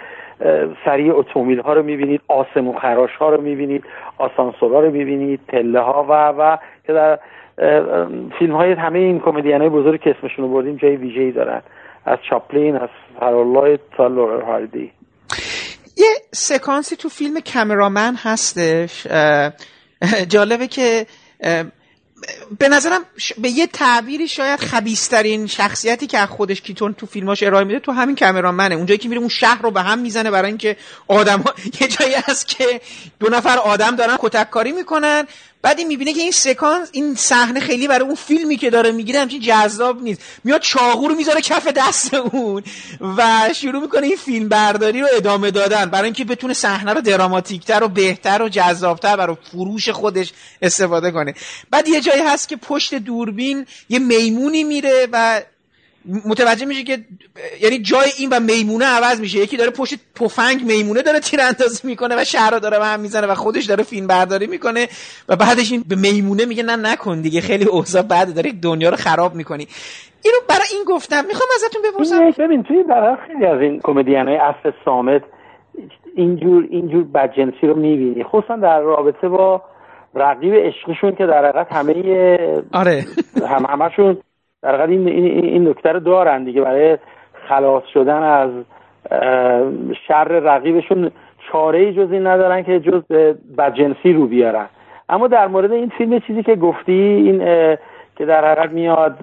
[0.84, 3.84] سریع اتومبیل ها رو می‌بینید آسمون خراش ها رو می‌بینید
[4.18, 6.56] آسانسورها رو می‌بینید پله ها و و
[6.86, 7.18] که در
[8.38, 11.62] فیلم های همه این کمدین های بزرگ که اسمشون رو بردیم جای ویژه‌ای دارن.
[12.04, 12.88] از چاپلین از
[13.20, 14.92] هارولای تا لورر هاردی.
[15.96, 19.06] یه سکانسی تو فیلم کمرامن هستش.
[20.28, 21.06] جالبه که
[22.58, 23.04] به نظرم
[23.38, 28.16] به یه تعبیری شاید خبیسترین شخصیتی که خودش کیتون تو فیلماش ارائه میده تو همین
[28.16, 30.76] کمرامنه اونجایی که میره اون شهر رو به هم می‌زنه برای اینکه
[31.08, 31.54] آدم ها...
[31.80, 32.80] یه جایی هست که
[33.20, 35.26] دو نفر آدم دارن کتک کاری می‌کنن.
[35.66, 39.20] بعد این می‌بینه که این سکانس این صحنه خیلی برای اون فیلمی که داره می‌گیره
[39.20, 40.20] همچین جذاب نیست.
[40.44, 42.62] میاد چاقو رو می‌ذاره کف دست اون
[43.16, 45.84] و شروع می‌کنه این فیلم برداری رو ادامه دادن.
[45.84, 51.34] برای اینکه بتونه صحنه رو دراماتیکتر و بهتر و جذابتر برای فروش خودش استفاده کنه.
[51.70, 55.42] بعد یه جایی هست که پشت دوربین یه میمونی میره و
[56.28, 56.98] متوجه میشه که
[57.62, 59.38] یعنی جای این و میمونه عوض میشه.
[59.38, 63.26] یکی داره پشت تفنگ میمونه داره تیراندازی می‌کنه و شهر رو داره به هم می‌زنه
[63.26, 64.88] و خودش داره فیلم برداری می‌کنه
[65.28, 68.96] و بعدش این به میمونه میگه نه نکن دیگه خیلی اوضاع بعد داره دنیا رو
[68.96, 69.66] خراب می‌کنی.
[70.24, 71.24] اینو برای این گفتم.
[71.26, 72.44] می‌خوام ازتون بپرسم.
[72.44, 75.22] ببین توی برای خیلی از این کمدین های اصل سامت
[76.16, 78.24] اینجور اینجور بدجنسی رو می‌بینی.
[78.24, 79.62] خصوصا در رابطه با
[80.14, 82.38] رقیب عشقشون که در حقیقت همه
[82.72, 83.04] آره.
[83.48, 84.18] هم همشون
[84.62, 86.62] در این, این نکته رو دارن دیگه.
[86.62, 86.98] برای
[87.48, 88.50] خلاص شدن از
[90.08, 91.10] شر رقیبشون
[91.52, 93.02] چاره ای جز این ندارن که جز
[93.58, 94.66] بدجنسی رو بیارن.
[95.08, 97.38] اما در مورد این فیلم چیزی که گفتی این
[98.16, 99.16] که در حقیقت میاد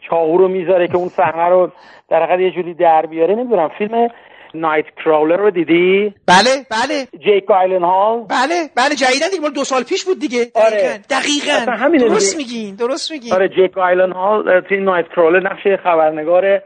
[0.00, 1.70] چاقو رو می‌ذاره که اون صحنه رو
[2.08, 3.68] در حقیقت یه جوری در بیاره نمی‌دونم.
[3.68, 4.08] فیلم
[4.54, 7.06] نایت کراولر رو دیدی؟ بله بله.
[7.24, 10.46] جیک آیلن هال بله بله جدیدن دیگه دو سال پیش بود دیگه.
[10.54, 11.00] آره.
[11.10, 13.32] دقیقاً درست میگین درست میگین.
[13.32, 16.60] آره جیک آیلن هال توی نایت کراولر نقش خبرنگار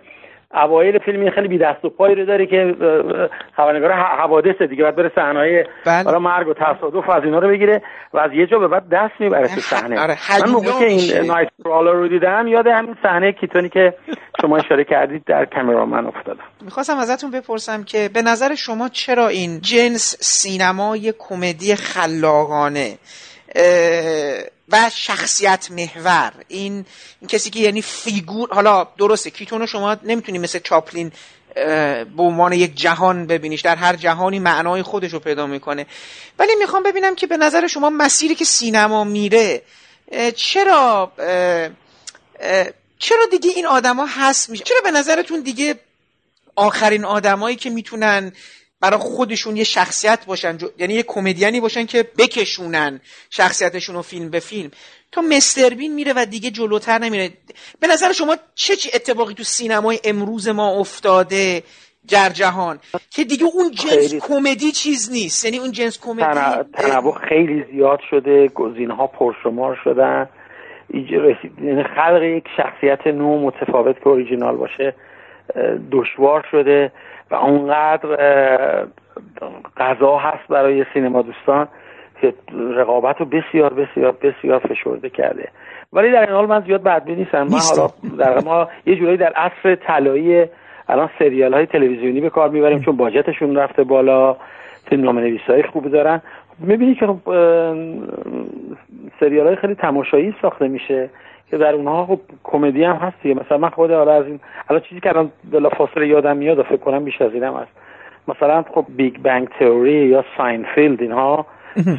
[0.54, 2.74] اوایل فیلم خیلی بی دست و پایی رو داره که
[3.56, 6.18] خبرنگار حوادث دیگه بعد بره صحنه بله.
[6.18, 7.82] مرگ و تصادف از اینا رو بگیره
[8.14, 10.16] و از یه جا به بعد دست می‌بره تو صحنه آره.
[10.44, 13.94] من موقعی که این نایت کرالر رو دیدم یاد همین صحنه کیتونی که
[14.40, 19.60] شما اشاره کردید در کامرامن افتادم می‌خواستم ازتون بپرسم که به نظر شما چرا این
[19.60, 22.98] جنس سینمای کمدی خلاقانه
[24.68, 26.32] و شخصیت محور.
[26.48, 26.86] این,
[27.20, 31.12] این کسی که یعنی فیگور حالا درسته کیتونو شما نمی‌تونی مثل چاپلین
[32.16, 33.60] به عنوان یک جهان ببینیش.
[33.60, 35.86] در هر جهانی معنای خودش رو پیدا می‌کنه.
[36.38, 39.62] ولی می‌خوام ببینم که به نظر شما مسیری که سینما میره
[40.36, 41.12] چرا
[42.98, 45.74] چرا دیگه این آدما هست میشه؟ چرا به نظرتون دیگه
[46.56, 48.32] آخرین آدمایی که می‌تونن
[48.80, 53.00] برای خودشون یه شخصیت باشن یعنی یه کمدیانی باشن که بکشونن
[53.30, 54.70] شخصیتشون رو فیلم به فیلم.
[55.12, 57.30] تا مستر بین میره و دیگه جلوتر نمیره.
[57.80, 61.62] به نظر شما چه چی اتفاقی تو سینمای امروز ما افتاده
[62.10, 62.78] در جهان
[63.10, 65.44] که دیگه اون جنس کمدی چیز نیست.
[65.44, 70.28] یعنی اون جنس کمدی تنوع خیلی زیاد شده گزینه ها پرشمار شدن.
[70.94, 74.94] یعنی خلق یک شخصیت نو متفاوت که اوریجینال باشه
[75.92, 76.92] دشوار شده.
[77.30, 78.08] و اونقدر
[79.76, 81.68] غذا هست برای سینما دوستان
[82.20, 85.48] که رقابت رو بسیار بسیار بسیار فشرده کرده.
[85.92, 87.42] ولی در این حال من زیاد بدبین نیستم.
[87.42, 90.46] من حالا در ما یه جورایی در عصر طلایی
[90.88, 94.36] الان سریال های تلویزیونی به کار می‌بریم چون باجتشون رفته بالا.
[94.88, 96.22] فیلم نام نویس های خوبی دارن.
[96.58, 97.18] می‌بینی که خب
[99.20, 101.10] سریال های خیلی تماشایی ساخته میشه.
[101.50, 103.40] که در اونها خب کمدی هم هست دیگه.
[103.40, 106.62] مثلا من خود حالا از این حالا چیزی که الان بلا فاصله یادم میاد و
[106.62, 107.70] فکر کنم بیش از اینم هست.
[108.28, 111.46] مثلا خب Big Bang Theory یا Seinfeld اینها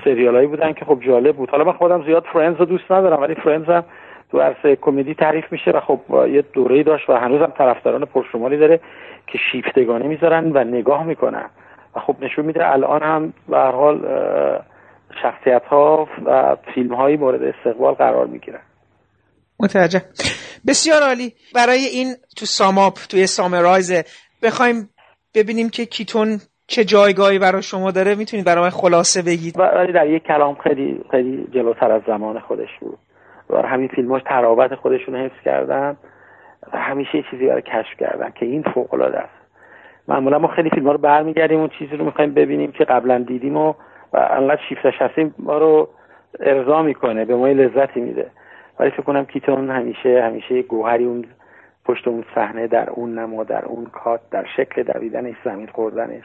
[0.04, 1.50] سریال هایی بودن که خب جالب بود.
[1.50, 3.84] حالا من خودم زیاد Friends رو دوست ندارم ولی Friends هم
[4.32, 8.80] تو عرصه کمدی تعریف میشه و خب یه دوره داشت و هنوزم طرفداران پرشماری داره
[9.28, 11.46] که شیفتگانه می‌ذارن و نگاه می‌کنن.
[11.96, 14.00] و خب نشون میده الان هم به هر حال
[15.22, 18.60] شخصیت ها و فیلم هایی مورد استقبال قرار می‌گیرن.
[19.60, 20.02] متوجه.
[20.68, 21.34] بسیار عالی.
[21.56, 22.08] برای این
[22.38, 23.92] تو ساماپ توی سامرایز
[24.44, 24.90] بخوایم
[25.36, 28.16] ببینیم که کیتون چه جایگاهی برای شما داره.
[28.16, 29.60] می‌تونید برای من خلاصه بگید.
[29.60, 32.98] ولی در یک کلام خیلی خیلی جلوتر از زمان خودش بود.
[33.50, 35.98] و همین فیلماش تراوت خودشون حفظ کردن.
[36.74, 39.40] و همیشه چیزی برای کشف کردن که این فوق العاده است.
[40.08, 43.58] معمولا ما خیلی فیلم ها رو برمیگردیم اون چیزی رو می‌خوایم ببینیم که قبلا دیدیم
[43.58, 43.74] و
[44.14, 45.90] و انقدر شیفتش هستیم ما رو
[46.40, 48.32] ارضا می‌کنه به ما لذتی میده.
[48.80, 51.26] ولی فکر کنم کیتون همیشه همیشه گوهری اون
[51.86, 56.24] پشت اون صحنه در اون نما در اون کات در شکل دویدنش زمین خوردنش.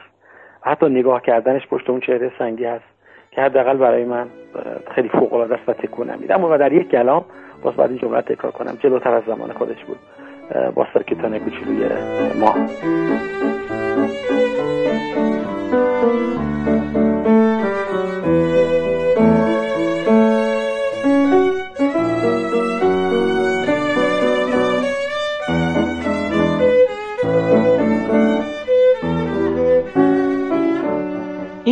[0.61, 2.83] حتی نگاه کردنش پشت اون چهره سنگی هست
[3.31, 4.27] که حداقل برای من
[4.95, 6.35] خیلی فوق العاده است و تکون نمیده.
[6.35, 7.25] اما در یک کلام
[7.63, 9.97] باز بعد این جمله تکرار کنم جلوتر از زمان خودش بود.
[10.75, 11.89] با سرکتان کوچولوی
[12.39, 12.55] ما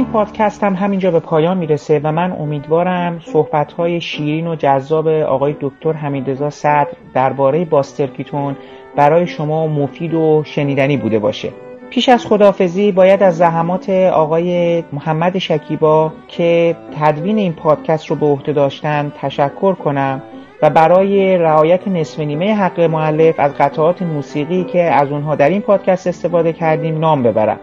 [0.04, 5.56] این پادکست هم همینجا به پایان می‌رسه و من امیدوارم صحبت شیرین و جذاب آقای
[5.62, 8.56] دکتر حمیدرضا صدر درباره باسترکیتون
[8.96, 11.50] برای شما مفید و شنیدنی بوده باشه.
[11.90, 18.26] پیش از خدافزی باید از زحمات آقای محمد شکیبا که تدوین این پادکست رو به
[18.26, 20.22] عهده داشتن تشکر کنم
[20.62, 25.62] و برای رعایت نصف نیمه حق معلف از قطعات موسیقی که از اونها در این
[25.62, 27.60] پادکست استفاده کردیم نام ببرم.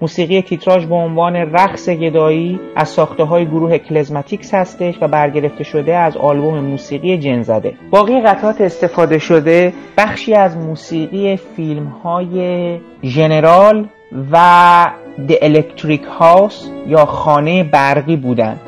[0.00, 5.96] موسیقی تیتراژ به عنوان رقص گدایی از ساخته های گروه کلزماتیکس هستش و برگرفته شده
[5.96, 13.88] از آلبوم موسیقی جن زده باقی قطعات استفاده شده بخشی از موسیقی فیلم های ژنرال
[14.32, 14.86] و
[15.28, 18.60] The Electric House یا خانه برقی بودند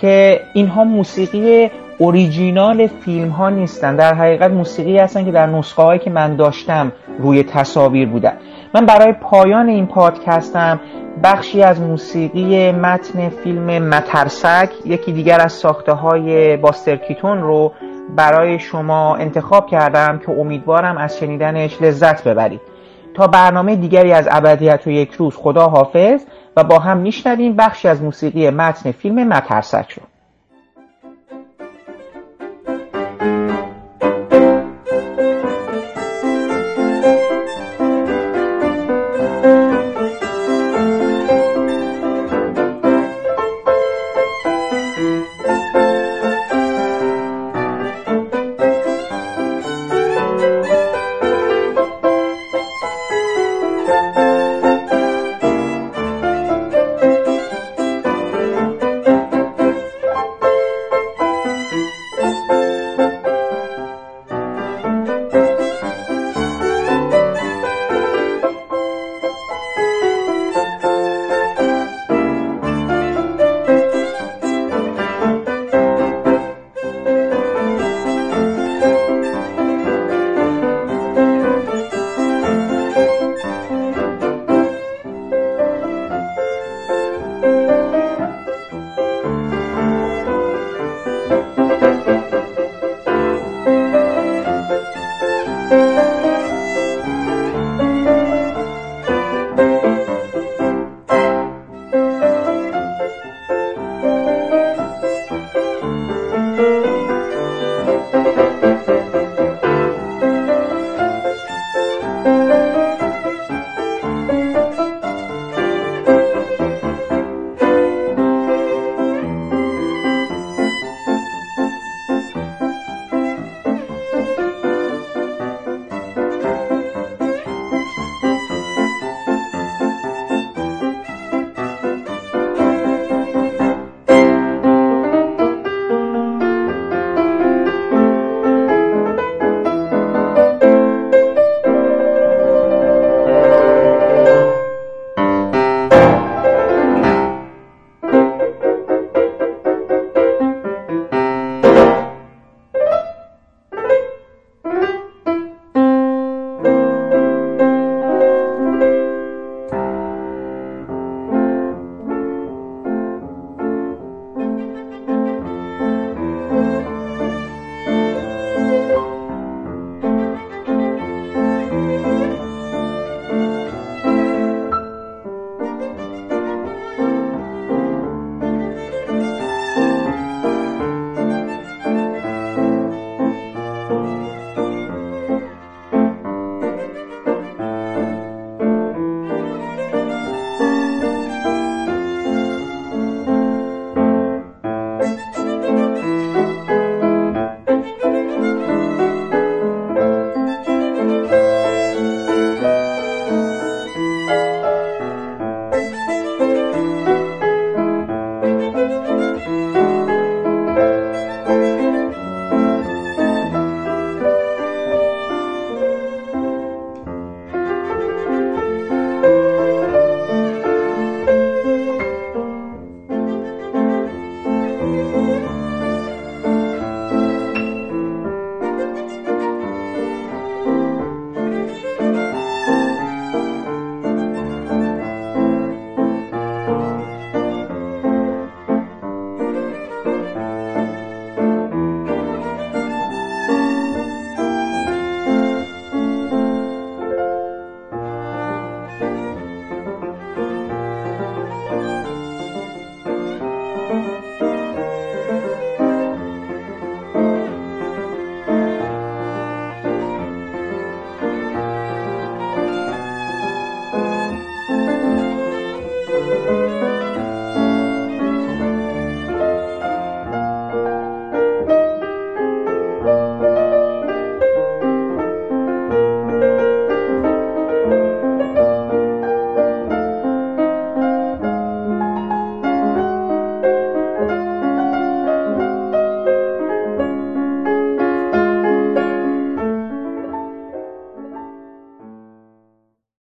[0.00, 3.96] که اینها موسیقی اوریجینال فیلم ها نیستن.
[3.96, 8.36] در حقیقت موسیقی هستن که در نسخه هایی که من داشتم روی تصاویر بودن.
[8.74, 10.80] من برای پایان این پادکستم
[11.22, 17.72] بخشی از موسیقی متن فیلم مترسک یکی دیگر از ساخته های باسترکیتون رو
[18.16, 22.60] برای شما انتخاب کردم که امیدوارم از شنیدنش لذت ببرید.
[23.14, 26.24] تا برنامه دیگری از ابدیت و یک روز خدا حافظ
[26.56, 30.11] و با هم میشنویم بخشی از موسیقی متن فیلم مترسک رو.